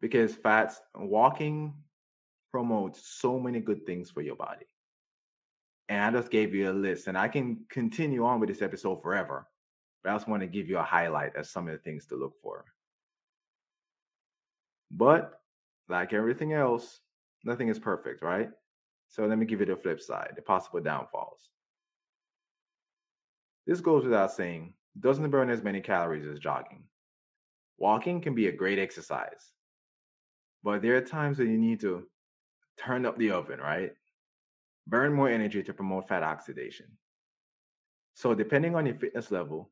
Because 0.00 0.34
fats, 0.34 0.80
walking 0.94 1.74
promotes 2.52 3.06
so 3.06 3.38
many 3.38 3.60
good 3.60 3.84
things 3.86 4.10
for 4.10 4.20
your 4.20 4.36
body. 4.36 4.66
And 5.88 6.02
I 6.02 6.18
just 6.18 6.30
gave 6.30 6.54
you 6.54 6.70
a 6.70 6.72
list, 6.72 7.06
and 7.06 7.16
I 7.16 7.28
can 7.28 7.64
continue 7.70 8.24
on 8.24 8.40
with 8.40 8.48
this 8.48 8.62
episode 8.62 9.02
forever, 9.02 9.46
but 10.02 10.10
I 10.10 10.14
just 10.14 10.28
want 10.28 10.42
to 10.42 10.48
give 10.48 10.68
you 10.68 10.78
a 10.78 10.82
highlight 10.82 11.36
of 11.36 11.46
some 11.46 11.68
of 11.68 11.72
the 11.72 11.78
things 11.78 12.06
to 12.06 12.16
look 12.16 12.34
for. 12.42 12.64
But 14.90 15.40
like 15.88 16.12
everything 16.12 16.52
else, 16.52 17.00
nothing 17.44 17.68
is 17.68 17.78
perfect, 17.78 18.22
right? 18.22 18.50
So 19.08 19.26
let 19.26 19.38
me 19.38 19.46
give 19.46 19.60
you 19.60 19.66
the 19.66 19.76
flip 19.76 20.00
side, 20.00 20.32
the 20.36 20.42
possible 20.42 20.80
downfalls. 20.80 21.48
This 23.66 23.80
goes 23.80 24.04
without 24.04 24.32
saying, 24.32 24.74
doesn't 25.00 25.30
burn 25.30 25.50
as 25.50 25.62
many 25.62 25.80
calories 25.80 26.26
as 26.26 26.38
jogging. 26.38 26.84
Walking 27.78 28.20
can 28.20 28.34
be 28.34 28.46
a 28.46 28.52
great 28.52 28.78
exercise, 28.78 29.52
but 30.62 30.82
there 30.82 30.96
are 30.96 31.02
times 31.02 31.38
when 31.38 31.50
you 31.50 31.58
need 31.58 31.80
to 31.80 32.06
turn 32.78 33.04
up 33.04 33.18
the 33.18 33.30
oven, 33.30 33.60
right? 33.60 33.92
Burn 34.86 35.12
more 35.12 35.28
energy 35.28 35.62
to 35.62 35.74
promote 35.74 36.08
fat 36.08 36.22
oxidation. 36.22 36.86
So, 38.14 38.34
depending 38.34 38.74
on 38.74 38.86
your 38.86 38.94
fitness 38.94 39.30
level, 39.30 39.70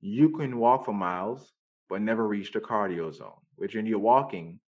you 0.00 0.30
can 0.30 0.58
walk 0.58 0.84
for 0.84 0.94
miles 0.94 1.52
but 1.88 2.02
never 2.02 2.26
reach 2.26 2.52
the 2.52 2.60
cardio 2.60 3.12
zone, 3.12 3.40
which 3.56 3.74
when 3.74 3.86
you're 3.86 3.98
walking, 3.98 4.60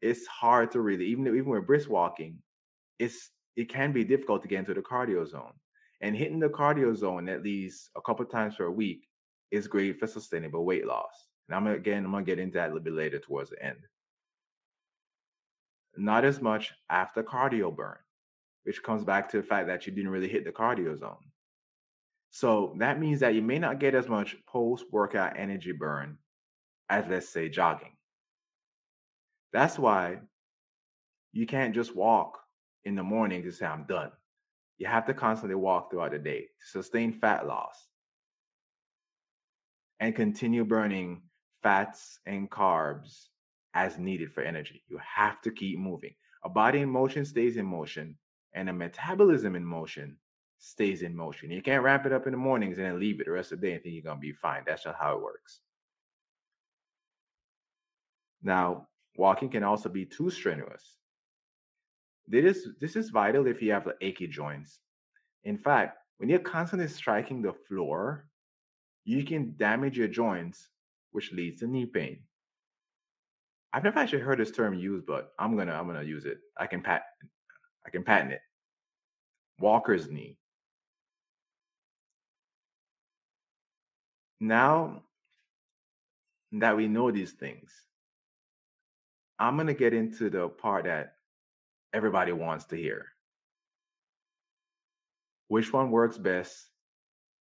it's 0.00 0.26
hard 0.26 0.70
to 0.72 0.80
really, 0.80 1.06
even, 1.06 1.26
even 1.26 1.46
with 1.46 1.66
brisk 1.66 1.90
walking, 1.90 2.38
it's 3.00 3.30
it 3.56 3.68
can 3.68 3.90
be 3.90 4.04
difficult 4.04 4.42
to 4.42 4.48
get 4.48 4.60
into 4.60 4.74
the 4.74 4.82
cardio 4.82 5.26
zone. 5.26 5.52
And 6.02 6.16
hitting 6.16 6.38
the 6.38 6.48
cardio 6.48 6.96
zone 6.96 7.28
at 7.28 7.42
least 7.42 7.90
a 7.96 8.00
couple 8.00 8.24
times 8.24 8.54
per 8.54 8.70
week 8.70 9.08
is 9.50 9.66
great 9.66 9.98
for 9.98 10.06
sustainable 10.06 10.64
weight 10.64 10.86
loss. 10.86 11.28
And 11.48 11.56
I'm 11.56 11.66
again, 11.66 12.04
I'm 12.04 12.12
gonna 12.12 12.24
get 12.24 12.38
into 12.38 12.58
that 12.58 12.66
a 12.66 12.72
little 12.72 12.84
bit 12.84 12.94
later 12.94 13.18
towards 13.18 13.50
the 13.50 13.62
end 13.62 13.80
not 15.96 16.24
as 16.24 16.40
much 16.40 16.72
after 16.88 17.22
cardio 17.22 17.74
burn, 17.74 17.96
which 18.64 18.82
comes 18.82 19.04
back 19.04 19.28
to 19.30 19.38
the 19.38 19.42
fact 19.42 19.66
that 19.66 19.86
you 19.86 19.92
didn't 19.92 20.10
really 20.10 20.28
hit 20.28 20.44
the 20.44 20.52
cardio 20.52 20.98
zone. 20.98 21.16
So 22.30 22.74
that 22.78 23.00
means 23.00 23.20
that 23.20 23.34
you 23.34 23.42
may 23.42 23.58
not 23.58 23.80
get 23.80 23.94
as 23.94 24.08
much 24.08 24.36
post 24.46 24.84
workout 24.92 25.36
energy 25.36 25.72
burn 25.72 26.18
as, 26.88 27.04
let's 27.08 27.28
say, 27.28 27.48
jogging. 27.48 27.96
That's 29.52 29.78
why 29.78 30.20
you 31.32 31.46
can't 31.46 31.74
just 31.74 31.94
walk 31.94 32.39
in 32.84 32.94
the 32.94 33.02
morning 33.02 33.42
to 33.42 33.52
say, 33.52 33.66
I'm 33.66 33.84
done. 33.84 34.10
You 34.78 34.86
have 34.86 35.06
to 35.06 35.14
constantly 35.14 35.56
walk 35.56 35.90
throughout 35.90 36.12
the 36.12 36.18
day 36.18 36.40
to 36.40 36.66
sustain 36.66 37.12
fat 37.12 37.46
loss 37.46 37.88
and 40.00 40.16
continue 40.16 40.64
burning 40.64 41.22
fats 41.62 42.18
and 42.26 42.50
carbs 42.50 43.26
as 43.74 43.98
needed 43.98 44.32
for 44.32 44.42
energy. 44.42 44.82
You 44.88 44.98
have 44.98 45.40
to 45.42 45.50
keep 45.50 45.78
moving. 45.78 46.14
A 46.44 46.48
body 46.48 46.80
in 46.80 46.88
motion 46.88 47.24
stays 47.24 47.56
in 47.58 47.66
motion, 47.66 48.16
and 48.54 48.70
a 48.70 48.72
metabolism 48.72 49.54
in 49.54 49.64
motion 49.64 50.16
stays 50.58 51.02
in 51.02 51.14
motion. 51.14 51.50
You 51.50 51.62
can't 51.62 51.82
ramp 51.82 52.06
it 52.06 52.12
up 52.12 52.26
in 52.26 52.32
the 52.32 52.38
mornings 52.38 52.78
and 52.78 52.86
then 52.86 52.98
leave 52.98 53.20
it 53.20 53.26
the 53.26 53.32
rest 53.32 53.52
of 53.52 53.60
the 53.60 53.66
day 53.66 53.74
and 53.74 53.82
think 53.82 53.94
you're 53.94 54.02
going 54.02 54.16
to 54.16 54.20
be 54.20 54.32
fine. 54.32 54.62
That's 54.66 54.86
not 54.86 54.96
how 54.98 55.16
it 55.16 55.22
works. 55.22 55.60
Now, 58.42 58.88
walking 59.16 59.50
can 59.50 59.62
also 59.62 59.88
be 59.88 60.06
too 60.06 60.30
strenuous. 60.30 60.96
This 62.30 62.58
is, 62.58 62.68
this 62.80 62.94
is 62.94 63.10
vital 63.10 63.48
if 63.48 63.60
you 63.60 63.72
have 63.72 63.86
like, 63.86 63.96
achy 64.00 64.28
joints. 64.28 64.78
In 65.42 65.58
fact, 65.58 65.98
when 66.18 66.28
you're 66.28 66.38
constantly 66.38 66.86
striking 66.86 67.42
the 67.42 67.52
floor, 67.52 68.28
you 69.04 69.24
can 69.24 69.54
damage 69.56 69.98
your 69.98 70.06
joints, 70.06 70.68
which 71.10 71.32
leads 71.32 71.60
to 71.60 71.66
knee 71.66 71.86
pain. 71.86 72.20
I've 73.72 73.82
never 73.82 73.98
actually 73.98 74.22
heard 74.22 74.38
this 74.38 74.52
term 74.52 74.74
used, 74.74 75.06
but 75.06 75.32
I'm 75.38 75.56
gonna 75.56 75.72
I'm 75.72 75.86
gonna 75.86 76.02
use 76.02 76.24
it. 76.24 76.38
I 76.56 76.66
can 76.66 76.82
pat 76.82 77.02
I 77.86 77.90
can 77.90 78.04
patent 78.04 78.32
it. 78.32 78.42
Walker's 79.58 80.08
knee. 80.08 80.38
Now 84.40 85.02
that 86.52 86.76
we 86.76 86.86
know 86.88 87.10
these 87.10 87.32
things, 87.32 87.72
I'm 89.38 89.56
to 89.66 89.74
get 89.74 89.94
into 89.94 90.30
the 90.30 90.48
part 90.48 90.84
that 90.84 91.14
everybody 91.92 92.32
wants 92.32 92.66
to 92.66 92.76
hear. 92.76 93.06
Which 95.48 95.72
one 95.72 95.90
works 95.90 96.18
best 96.18 96.70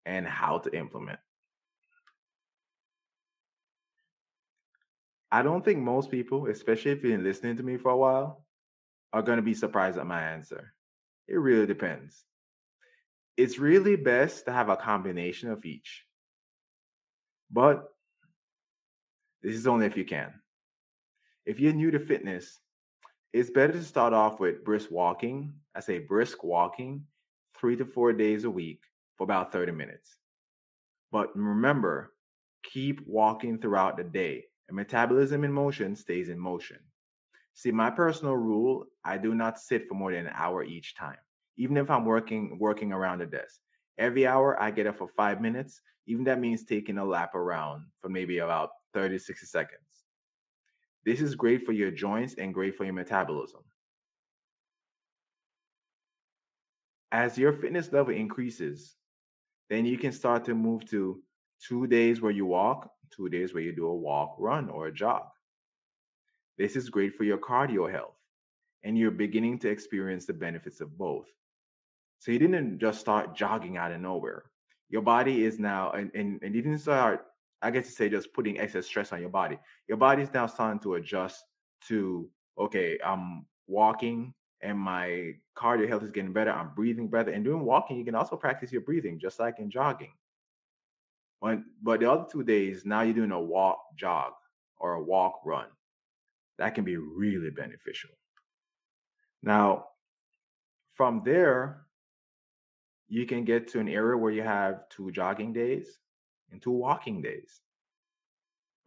and 0.05 0.25
how 0.25 0.59
to 0.59 0.75
implement. 0.75 1.19
I 5.29 5.41
don't 5.41 5.63
think 5.63 5.79
most 5.79 6.09
people, 6.09 6.47
especially 6.47 6.91
if 6.91 7.03
you've 7.03 7.11
been 7.11 7.23
listening 7.23 7.57
to 7.57 7.63
me 7.63 7.77
for 7.77 7.91
a 7.91 7.97
while, 7.97 8.45
are 9.11 9.21
going 9.21 9.37
to 9.37 9.43
be 9.43 9.53
surprised 9.53 9.97
at 9.97 10.07
my 10.07 10.21
answer. 10.21 10.73
It 11.27 11.35
really 11.35 11.65
depends. 11.65 12.23
It's 13.35 13.59
really 13.59 13.97
best 13.97 14.45
to 14.45 14.53
have 14.53 14.69
a 14.69 14.77
combination 14.77 15.51
of 15.51 15.65
each. 15.65 16.05
But 17.51 17.83
this 19.43 19.55
is 19.55 19.67
only 19.67 19.85
if 19.85 19.97
you 19.97 20.05
can. 20.05 20.33
If 21.45 21.59
you're 21.59 21.73
new 21.73 21.91
to 21.91 21.99
fitness, 21.99 22.59
it's 23.33 23.49
better 23.49 23.73
to 23.73 23.83
start 23.83 24.13
off 24.13 24.39
with 24.39 24.63
brisk 24.63 24.89
walking. 24.91 25.53
I 25.75 25.79
say 25.79 25.99
brisk 25.99 26.43
walking 26.43 27.03
three 27.59 27.75
to 27.75 27.85
four 27.85 28.13
days 28.13 28.43
a 28.43 28.49
week 28.49 28.81
for 29.17 29.23
about 29.23 29.51
30 29.51 29.71
minutes. 29.71 30.17
But 31.11 31.35
remember, 31.35 32.13
keep 32.63 33.05
walking 33.05 33.59
throughout 33.59 33.97
the 33.97 34.03
day. 34.03 34.45
And 34.67 34.75
metabolism 34.75 35.43
in 35.43 35.51
motion 35.51 35.95
stays 35.95 36.29
in 36.29 36.39
motion. 36.39 36.77
See, 37.53 37.71
my 37.71 37.89
personal 37.89 38.35
rule, 38.35 38.85
I 39.03 39.17
do 39.17 39.33
not 39.33 39.59
sit 39.59 39.87
for 39.87 39.95
more 39.95 40.11
than 40.11 40.27
an 40.27 40.33
hour 40.35 40.63
each 40.63 40.95
time, 40.95 41.17
even 41.57 41.77
if 41.77 41.89
I'm 41.89 42.05
working 42.05 42.57
working 42.59 42.91
around 42.91 43.19
the 43.19 43.25
desk. 43.25 43.59
Every 43.97 44.27
hour 44.27 44.61
I 44.61 44.69
get 44.71 44.85
up 44.85 44.97
for 44.97 45.07
five 45.07 45.41
minutes, 45.41 45.81
even 46.05 46.23
that 46.25 46.39
means 46.39 46.65
taking 46.65 46.97
a 46.97 47.05
lap 47.05 47.33
around 47.33 47.85
for 47.99 48.09
maybe 48.09 48.39
about 48.39 48.71
30, 48.93 49.17
60 49.17 49.45
seconds. 49.47 49.86
This 51.07 51.21
is 51.21 51.35
great 51.35 51.65
for 51.65 51.71
your 51.71 51.89
joints 51.89 52.35
and 52.37 52.53
great 52.53 52.75
for 52.75 52.83
your 52.83 52.93
metabolism. 52.93 53.61
As 57.13 57.37
your 57.37 57.53
fitness 57.53 57.93
level 57.93 58.13
increases, 58.13 58.93
then 59.69 59.85
you 59.85 59.97
can 59.97 60.11
start 60.11 60.43
to 60.45 60.53
move 60.53 60.85
to 60.89 61.21
two 61.65 61.87
days 61.87 62.19
where 62.19 62.33
you 62.33 62.45
walk, 62.45 62.91
two 63.09 63.29
days 63.29 63.53
where 63.53 63.63
you 63.63 63.73
do 63.73 63.87
a 63.87 63.95
walk, 63.95 64.35
run, 64.37 64.67
or 64.67 64.87
a 64.87 64.93
jog. 64.93 65.23
This 66.57 66.75
is 66.75 66.89
great 66.89 67.15
for 67.15 67.23
your 67.23 67.37
cardio 67.37 67.89
health, 67.89 68.19
and 68.83 68.97
you're 68.97 69.09
beginning 69.09 69.59
to 69.59 69.69
experience 69.69 70.25
the 70.25 70.33
benefits 70.33 70.81
of 70.81 70.97
both. 70.97 71.27
So 72.19 72.33
you 72.33 72.39
didn't 72.39 72.79
just 72.79 72.99
start 72.99 73.33
jogging 73.33 73.77
out 73.77 73.93
of 73.93 74.01
nowhere. 74.01 74.43
Your 74.89 75.03
body 75.03 75.45
is 75.45 75.57
now, 75.57 75.91
and, 75.91 76.11
and, 76.13 76.41
and 76.43 76.53
you 76.53 76.61
didn't 76.61 76.79
start, 76.79 77.25
I 77.61 77.71
guess 77.71 77.87
to 77.87 77.91
say, 77.91 78.09
just 78.09 78.33
putting 78.33 78.59
excess 78.59 78.85
stress 78.85 79.11
on 79.11 79.21
your 79.21 79.29
body. 79.29 79.57
Your 79.87 79.97
body 79.97 80.23
is 80.23 80.33
now 80.33 80.47
starting 80.47 80.79
to 80.81 80.95
adjust 80.95 81.43
to, 81.87 82.29
okay, 82.57 82.99
I'm 83.03 83.45
walking 83.67 84.33
and 84.61 84.77
my 84.77 85.33
cardio 85.55 85.87
health 85.87 86.03
is 86.03 86.11
getting 86.11 86.33
better. 86.33 86.51
I'm 86.51 86.73
breathing 86.75 87.07
better. 87.07 87.31
And 87.31 87.43
doing 87.43 87.61
walking, 87.61 87.97
you 87.97 88.05
can 88.05 88.15
also 88.15 88.35
practice 88.35 88.71
your 88.71 88.81
breathing, 88.81 89.19
just 89.19 89.39
like 89.39 89.59
in 89.59 89.69
jogging. 89.69 90.13
But, 91.41 91.59
but 91.81 91.99
the 91.99 92.11
other 92.11 92.25
two 92.31 92.43
days, 92.43 92.85
now 92.85 93.01
you're 93.01 93.13
doing 93.13 93.31
a 93.31 93.39
walk 93.39 93.79
jog 93.95 94.33
or 94.77 94.93
a 94.93 95.03
walk 95.03 95.41
run. 95.45 95.67
That 96.57 96.73
can 96.73 96.83
be 96.83 96.97
really 96.97 97.51
beneficial. 97.51 98.09
Now, 99.43 99.85
from 100.95 101.21
there, 101.23 101.85
you 103.07 103.25
can 103.25 103.45
get 103.45 103.67
to 103.69 103.79
an 103.79 103.87
area 103.87 104.17
where 104.17 104.31
you 104.31 104.41
have 104.41 104.89
two 104.89 105.11
jogging 105.11 105.53
days 105.53 105.99
and 106.51 106.61
two 106.61 106.71
walking 106.71 107.21
days. 107.21 107.61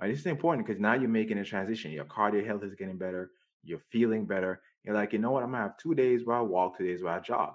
Right, 0.00 0.10
this 0.10 0.20
is 0.20 0.26
important 0.26 0.66
because 0.66 0.80
now 0.80 0.94
you're 0.94 1.08
making 1.08 1.38
a 1.38 1.44
transition. 1.44 1.90
Your 1.90 2.06
cardio 2.06 2.44
health 2.44 2.64
is 2.64 2.74
getting 2.74 2.96
better. 2.96 3.32
You're 3.62 3.82
feeling 3.90 4.24
better. 4.24 4.62
You're 4.84 4.94
like, 4.94 5.12
you 5.12 5.18
know 5.18 5.30
what? 5.30 5.42
I'm 5.42 5.50
gonna 5.50 5.64
have 5.64 5.76
two 5.76 5.94
days 5.94 6.24
where 6.24 6.36
I 6.36 6.40
walk, 6.40 6.78
two 6.78 6.86
days 6.86 7.02
where 7.02 7.12
I 7.12 7.20
jog 7.20 7.54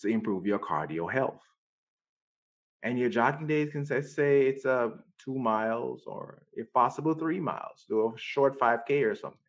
to 0.00 0.08
improve 0.08 0.46
your 0.46 0.60
cardio 0.60 1.12
health. 1.12 1.42
And 2.84 2.96
your 2.96 3.08
jogging 3.08 3.48
days 3.48 3.70
can 3.72 3.84
say, 3.84 4.02
say 4.02 4.46
it's 4.46 4.64
uh, 4.64 4.90
two 5.18 5.36
miles 5.36 6.04
or, 6.06 6.42
if 6.52 6.72
possible, 6.72 7.12
three 7.12 7.40
miles. 7.40 7.84
Do 7.88 8.06
a 8.06 8.12
short 8.16 8.58
5K 8.60 9.04
or 9.04 9.16
something. 9.16 9.40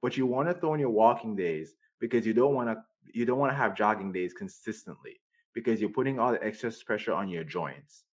But 0.00 0.16
you 0.16 0.26
want 0.26 0.48
to 0.48 0.54
throw 0.54 0.74
in 0.74 0.80
your 0.80 0.90
walking 0.90 1.36
days 1.36 1.76
because 2.00 2.26
you 2.26 2.34
don't 2.34 2.54
want 2.54 2.68
to 2.68 2.82
you 3.12 3.24
don't 3.24 3.38
want 3.38 3.52
to 3.52 3.56
have 3.56 3.76
jogging 3.76 4.12
days 4.12 4.32
consistently 4.32 5.20
because 5.54 5.80
you're 5.80 5.90
putting 5.90 6.18
all 6.18 6.32
the 6.32 6.42
excess 6.42 6.82
pressure 6.82 7.12
on 7.12 7.28
your 7.28 7.44
joints. 7.44 8.04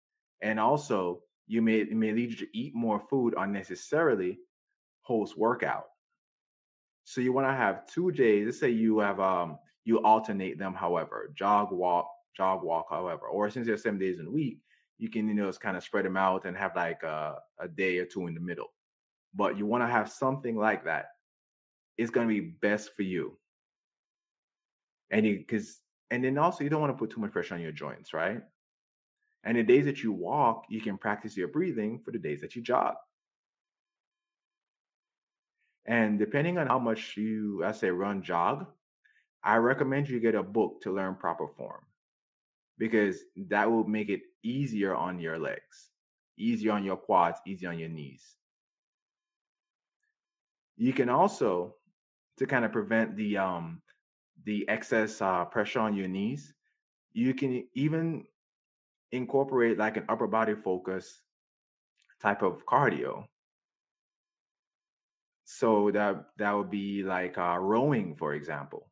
And 0.41 0.59
also, 0.59 1.23
you 1.47 1.61
may 1.61 1.79
it 1.79 1.95
may 1.95 2.11
lead 2.11 2.31
you 2.31 2.37
to 2.37 2.57
eat 2.57 2.75
more 2.75 2.99
food 2.99 3.33
unnecessarily 3.37 4.39
post 5.05 5.37
workout. 5.37 5.85
So 7.03 7.21
you 7.21 7.33
want 7.33 7.47
to 7.47 7.53
have 7.53 7.87
two 7.87 8.11
days. 8.11 8.45
Let's 8.45 8.59
say 8.59 8.69
you 8.69 8.99
have 8.99 9.19
um 9.19 9.57
you 9.83 9.97
alternate 10.03 10.59
them, 10.59 10.73
however, 10.75 11.31
jog, 11.35 11.71
walk, 11.71 12.07
jog, 12.37 12.63
walk, 12.63 12.87
however, 12.89 13.25
or 13.27 13.49
since 13.49 13.65
there's 13.65 13.81
seven 13.81 13.99
days 13.99 14.19
in 14.19 14.27
a 14.27 14.31
week, 14.31 14.59
you 14.99 15.09
can 15.09 15.27
you 15.27 15.33
know 15.33 15.47
just 15.47 15.61
kind 15.61 15.75
of 15.75 15.83
spread 15.83 16.05
them 16.05 16.17
out 16.17 16.45
and 16.45 16.55
have 16.55 16.75
like 16.75 17.01
a, 17.03 17.39
a 17.59 17.67
day 17.67 17.97
or 17.97 18.05
two 18.05 18.27
in 18.27 18.35
the 18.35 18.39
middle. 18.39 18.71
But 19.33 19.57
you 19.57 19.65
want 19.65 19.83
to 19.83 19.87
have 19.87 20.11
something 20.11 20.55
like 20.55 20.85
that. 20.85 21.07
It's 21.97 22.11
going 22.11 22.27
to 22.27 22.33
be 22.33 22.51
best 22.61 22.95
for 22.95 23.03
you. 23.03 23.37
And 25.09 25.25
you 25.25 25.39
because 25.39 25.79
and 26.11 26.23
then 26.23 26.37
also 26.37 26.63
you 26.63 26.69
don't 26.69 26.81
want 26.81 26.93
to 26.93 26.97
put 26.97 27.09
too 27.09 27.21
much 27.21 27.31
pressure 27.31 27.55
on 27.55 27.61
your 27.61 27.71
joints, 27.71 28.13
right? 28.13 28.43
And 29.43 29.57
the 29.57 29.63
days 29.63 29.85
that 29.85 30.03
you 30.03 30.11
walk, 30.11 30.65
you 30.69 30.81
can 30.81 30.97
practice 30.97 31.37
your 31.37 31.47
breathing 31.47 32.01
for 32.03 32.11
the 32.11 32.19
days 32.19 32.41
that 32.41 32.55
you 32.55 32.61
jog. 32.61 32.95
And 35.85 36.19
depending 36.19 36.57
on 36.57 36.67
how 36.67 36.77
much 36.77 37.15
you, 37.17 37.63
I 37.63 37.71
say, 37.71 37.89
run, 37.89 38.21
jog, 38.21 38.67
I 39.43 39.55
recommend 39.55 40.09
you 40.09 40.19
get 40.19 40.35
a 40.35 40.43
book 40.43 40.81
to 40.81 40.93
learn 40.93 41.15
proper 41.15 41.47
form 41.47 41.81
because 42.77 43.19
that 43.47 43.69
will 43.69 43.85
make 43.85 44.09
it 44.09 44.21
easier 44.43 44.93
on 44.95 45.19
your 45.19 45.39
legs, 45.39 45.89
easier 46.37 46.73
on 46.73 46.83
your 46.83 46.97
quads, 46.97 47.39
easier 47.47 47.69
on 47.69 47.79
your 47.79 47.89
knees. 47.89 48.35
You 50.77 50.93
can 50.93 51.09
also, 51.09 51.75
to 52.37 52.45
kind 52.45 52.65
of 52.65 52.71
prevent 52.71 53.17
the 53.17 53.37
um, 53.37 53.81
the 54.45 54.67
excess 54.69 55.21
uh, 55.21 55.43
pressure 55.45 55.79
on 55.79 55.95
your 55.95 56.07
knees, 56.07 56.53
you 57.11 57.33
can 57.33 57.67
even 57.73 58.25
incorporate 59.11 59.77
like 59.77 59.97
an 59.97 60.05
upper 60.09 60.27
body 60.27 60.55
focus 60.55 61.21
type 62.21 62.41
of 62.41 62.65
cardio. 62.65 63.25
So 65.45 65.89
that 65.91 66.25
that 66.37 66.55
would 66.55 66.69
be 66.69 67.03
like 67.03 67.37
uh, 67.37 67.57
rowing, 67.59 68.15
for 68.15 68.33
example. 68.33 68.89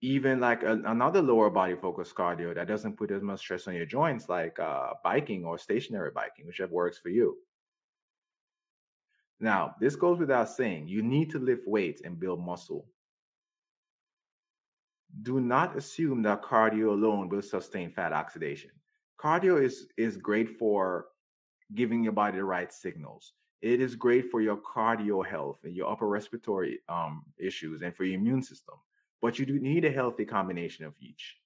Even 0.00 0.40
like 0.40 0.62
a, 0.62 0.80
another 0.86 1.22
lower 1.22 1.50
body 1.50 1.76
focus 1.76 2.12
cardio 2.12 2.54
that 2.54 2.66
doesn't 2.66 2.96
put 2.96 3.10
as 3.10 3.22
much 3.22 3.40
stress 3.40 3.68
on 3.68 3.74
your 3.74 3.86
joints, 3.86 4.28
like 4.28 4.58
uh, 4.58 4.94
biking 5.04 5.44
or 5.44 5.58
stationary 5.58 6.10
biking, 6.10 6.46
whichever 6.46 6.72
works 6.72 6.98
for 6.98 7.10
you. 7.10 7.36
Now, 9.38 9.74
this 9.80 9.96
goes 9.96 10.18
without 10.18 10.48
saying, 10.48 10.88
you 10.88 11.02
need 11.02 11.30
to 11.30 11.38
lift 11.38 11.66
weights 11.66 12.02
and 12.02 12.18
build 12.18 12.44
muscle. 12.44 12.86
Do 15.22 15.40
not 15.40 15.76
assume 15.76 16.22
that 16.22 16.42
cardio 16.42 16.90
alone 16.90 17.28
will 17.28 17.42
sustain 17.42 17.90
fat 17.90 18.12
oxidation 18.12 18.70
cardio 19.22 19.62
is 19.62 19.86
is 19.96 20.16
great 20.16 20.48
for 20.58 21.06
giving 21.74 22.02
your 22.02 22.12
body 22.12 22.38
the 22.38 22.44
right 22.44 22.72
signals. 22.72 23.32
It 23.60 23.80
is 23.80 23.94
great 23.94 24.30
for 24.30 24.40
your 24.40 24.56
cardio 24.56 25.24
health 25.24 25.60
and 25.62 25.74
your 25.76 25.90
upper 25.90 26.08
respiratory 26.08 26.80
um, 26.88 27.24
issues 27.38 27.82
and 27.82 27.94
for 27.94 28.04
your 28.04 28.18
immune 28.18 28.42
system. 28.42 28.74
But 29.20 29.38
you 29.38 29.46
do 29.46 29.60
need 29.60 29.84
a 29.84 29.92
healthy 29.92 30.24
combination 30.24 30.84
of 30.84 30.94
each. 31.00 31.36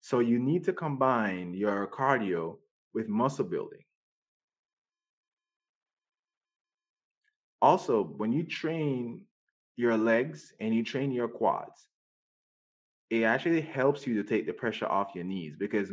So 0.00 0.20
you 0.20 0.38
need 0.38 0.64
to 0.64 0.72
combine 0.72 1.52
your 1.54 1.86
cardio 1.86 2.56
with 2.94 3.08
muscle 3.08 3.44
building. 3.44 3.84
Also, 7.60 8.02
when 8.02 8.32
you 8.32 8.42
train 8.42 9.20
your 9.76 9.96
legs 9.96 10.54
and 10.58 10.74
you 10.74 10.82
train 10.82 11.12
your 11.12 11.28
quads, 11.28 11.86
it 13.12 13.24
actually 13.24 13.60
helps 13.60 14.06
you 14.06 14.14
to 14.14 14.26
take 14.26 14.46
the 14.46 14.54
pressure 14.54 14.86
off 14.86 15.14
your 15.14 15.22
knees 15.22 15.54
because 15.58 15.92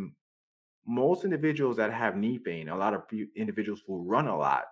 most 0.87 1.25
individuals 1.25 1.75
that 1.75 1.91
have 1.91 2.15
knee 2.15 2.39
pain, 2.39 2.69
a 2.69 2.77
lot 2.77 2.93
of 2.93 3.03
individuals 3.35 3.83
who 3.85 4.01
run 4.03 4.27
a 4.27 4.37
lot, 4.37 4.63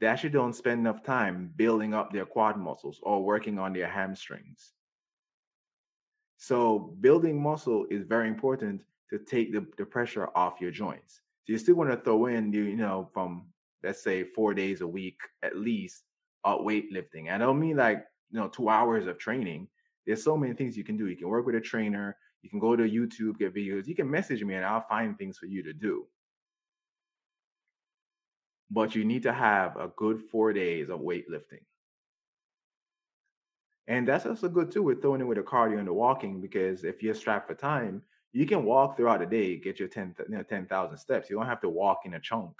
they 0.00 0.08
actually 0.08 0.30
don't 0.30 0.52
spend 0.52 0.80
enough 0.80 1.04
time 1.04 1.52
building 1.54 1.94
up 1.94 2.12
their 2.12 2.26
quad 2.26 2.58
muscles 2.58 2.98
or 3.04 3.22
working 3.22 3.56
on 3.56 3.72
their 3.72 3.86
hamstrings. 3.86 4.72
So 6.38 6.96
building 7.00 7.40
muscle 7.40 7.86
is 7.88 8.02
very 8.02 8.26
important 8.26 8.82
to 9.10 9.20
take 9.20 9.52
the, 9.52 9.64
the 9.78 9.86
pressure 9.86 10.28
off 10.34 10.60
your 10.60 10.72
joints. 10.72 11.20
So 11.44 11.52
you 11.52 11.58
still 11.58 11.76
want 11.76 11.90
to 11.90 11.98
throw 11.98 12.26
in, 12.26 12.52
you, 12.52 12.64
you 12.64 12.76
know, 12.76 13.08
from 13.14 13.46
let's 13.84 14.02
say 14.02 14.24
four 14.24 14.54
days 14.54 14.80
a 14.80 14.86
week 14.88 15.20
at 15.44 15.56
least, 15.56 16.02
uh, 16.44 16.58
weightlifting. 16.58 17.30
I 17.30 17.38
don't 17.38 17.60
mean 17.60 17.76
like 17.76 18.04
you 18.32 18.40
know 18.40 18.48
two 18.48 18.68
hours 18.68 19.06
of 19.06 19.18
training. 19.18 19.68
There's 20.06 20.22
so 20.22 20.36
many 20.36 20.54
things 20.54 20.76
you 20.76 20.84
can 20.84 20.96
do. 20.96 21.08
You 21.08 21.16
can 21.16 21.28
work 21.28 21.46
with 21.46 21.56
a 21.56 21.60
trainer. 21.60 22.16
You 22.42 22.50
can 22.50 22.60
go 22.60 22.76
to 22.76 22.82
YouTube, 22.82 23.38
get 23.38 23.54
videos. 23.54 23.86
You 23.86 23.94
can 23.94 24.10
message 24.10 24.42
me, 24.44 24.54
and 24.54 24.64
I'll 24.64 24.86
find 24.88 25.18
things 25.18 25.38
for 25.38 25.46
you 25.46 25.62
to 25.64 25.72
do. 25.72 26.06
But 28.70 28.94
you 28.94 29.04
need 29.04 29.24
to 29.24 29.32
have 29.32 29.76
a 29.76 29.88
good 29.96 30.20
four 30.30 30.52
days 30.52 30.88
of 30.88 31.00
weightlifting. 31.00 31.64
And 33.88 34.06
that's 34.06 34.26
also 34.26 34.48
good 34.48 34.70
too 34.70 34.82
with 34.82 35.00
throwing 35.00 35.20
in 35.20 35.28
with 35.28 35.38
the 35.38 35.44
cardio 35.44 35.78
and 35.78 35.86
the 35.86 35.92
walking 35.92 36.40
because 36.40 36.82
if 36.82 37.02
you're 37.02 37.14
strapped 37.14 37.48
for 37.48 37.54
time, 37.54 38.02
you 38.32 38.44
can 38.44 38.64
walk 38.64 38.96
throughout 38.96 39.20
the 39.20 39.26
day, 39.26 39.56
get 39.56 39.78
your 39.78 39.88
10, 39.88 40.14
you 40.28 40.36
know, 40.36 40.42
10,000 40.42 40.98
steps. 40.98 41.30
You 41.30 41.36
don't 41.36 41.46
have 41.46 41.60
to 41.60 41.68
walk 41.68 42.00
in 42.04 42.14
a 42.14 42.20
chunk, 42.20 42.52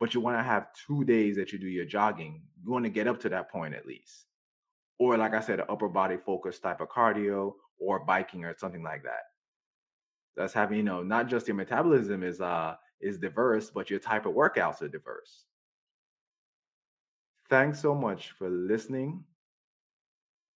but 0.00 0.14
you 0.14 0.20
want 0.20 0.38
to 0.38 0.42
have 0.42 0.68
two 0.86 1.04
days 1.04 1.36
that 1.36 1.52
you 1.52 1.58
do 1.58 1.68
your 1.68 1.84
jogging. 1.84 2.42
You 2.64 2.70
want 2.70 2.84
to 2.84 2.90
get 2.90 3.06
up 3.06 3.20
to 3.20 3.28
that 3.28 3.50
point 3.50 3.74
at 3.74 3.86
least. 3.86 4.26
Or, 5.02 5.16
like 5.16 5.34
I 5.34 5.40
said, 5.40 5.58
an 5.58 5.66
upper 5.68 5.88
body 5.88 6.16
focus 6.16 6.60
type 6.60 6.80
of 6.80 6.88
cardio 6.88 7.54
or 7.78 8.04
biking 8.04 8.44
or 8.44 8.54
something 8.56 8.84
like 8.84 9.02
that. 9.02 9.24
That's 10.36 10.52
having, 10.52 10.76
you 10.78 10.84
know, 10.84 11.02
not 11.02 11.28
just 11.28 11.48
your 11.48 11.56
metabolism 11.56 12.22
is 12.22 12.40
uh 12.40 12.76
is 13.00 13.18
diverse, 13.18 13.70
but 13.70 13.90
your 13.90 13.98
type 13.98 14.26
of 14.26 14.34
workouts 14.34 14.80
are 14.82 14.88
diverse. 14.88 15.44
Thanks 17.48 17.80
so 17.80 17.94
much 17.94 18.30
for 18.38 18.48
listening 18.48 19.24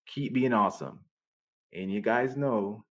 keep 0.06 0.32
being 0.32 0.52
awesome. 0.52 1.00
And 1.72 1.92
you 1.92 2.00
guys 2.00 2.36
know 2.36 2.84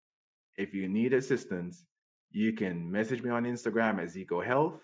if 0.57 0.75
you 0.75 0.89
need 0.89 1.13
assistance, 1.13 1.85
you 2.31 2.53
can 2.53 2.91
message 2.91 3.23
me 3.23 3.31
on 3.31 3.45
Instagram 3.45 4.01
at 4.03 4.09
Zeco 4.09 4.45
Health. 4.45 4.81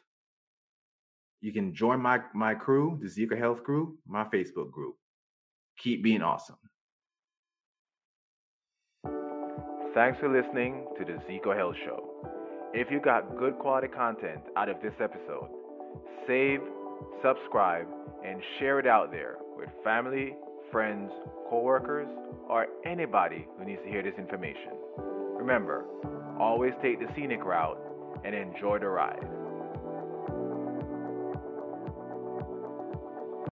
You 1.40 1.52
can 1.52 1.74
join 1.74 2.00
my, 2.00 2.20
my 2.34 2.54
crew, 2.54 2.98
the 3.00 3.08
Zeco 3.08 3.38
Health 3.38 3.64
crew, 3.64 3.96
my 4.06 4.24
Facebook 4.24 4.70
group. 4.70 4.96
Keep 5.82 6.02
being 6.02 6.22
awesome. 6.22 6.56
Thanks 9.94 10.18
for 10.20 10.28
listening 10.28 10.86
to 10.98 11.04
the 11.04 11.18
Zeco 11.28 11.56
Health 11.56 11.76
Show. 11.84 12.70
If 12.74 12.90
you 12.90 13.00
got 13.00 13.36
good 13.38 13.58
quality 13.58 13.88
content 13.88 14.42
out 14.56 14.68
of 14.68 14.76
this 14.82 14.92
episode, 15.00 15.48
save, 16.26 16.60
subscribe, 17.22 17.86
and 18.24 18.40
share 18.58 18.78
it 18.78 18.86
out 18.86 19.10
there 19.10 19.36
with 19.56 19.68
family, 19.82 20.36
friends, 20.70 21.10
coworkers, 21.48 22.08
or 22.48 22.66
anybody 22.84 23.46
who 23.58 23.64
needs 23.64 23.80
to 23.84 23.88
hear 23.88 24.02
this 24.02 24.14
information. 24.18 24.72
Remember, 25.36 25.84
always 26.38 26.72
take 26.82 27.00
the 27.00 27.06
scenic 27.16 27.44
route 27.44 27.78
and 28.24 28.34
enjoy 28.34 28.78
the 28.78 28.88
ride. 28.88 29.37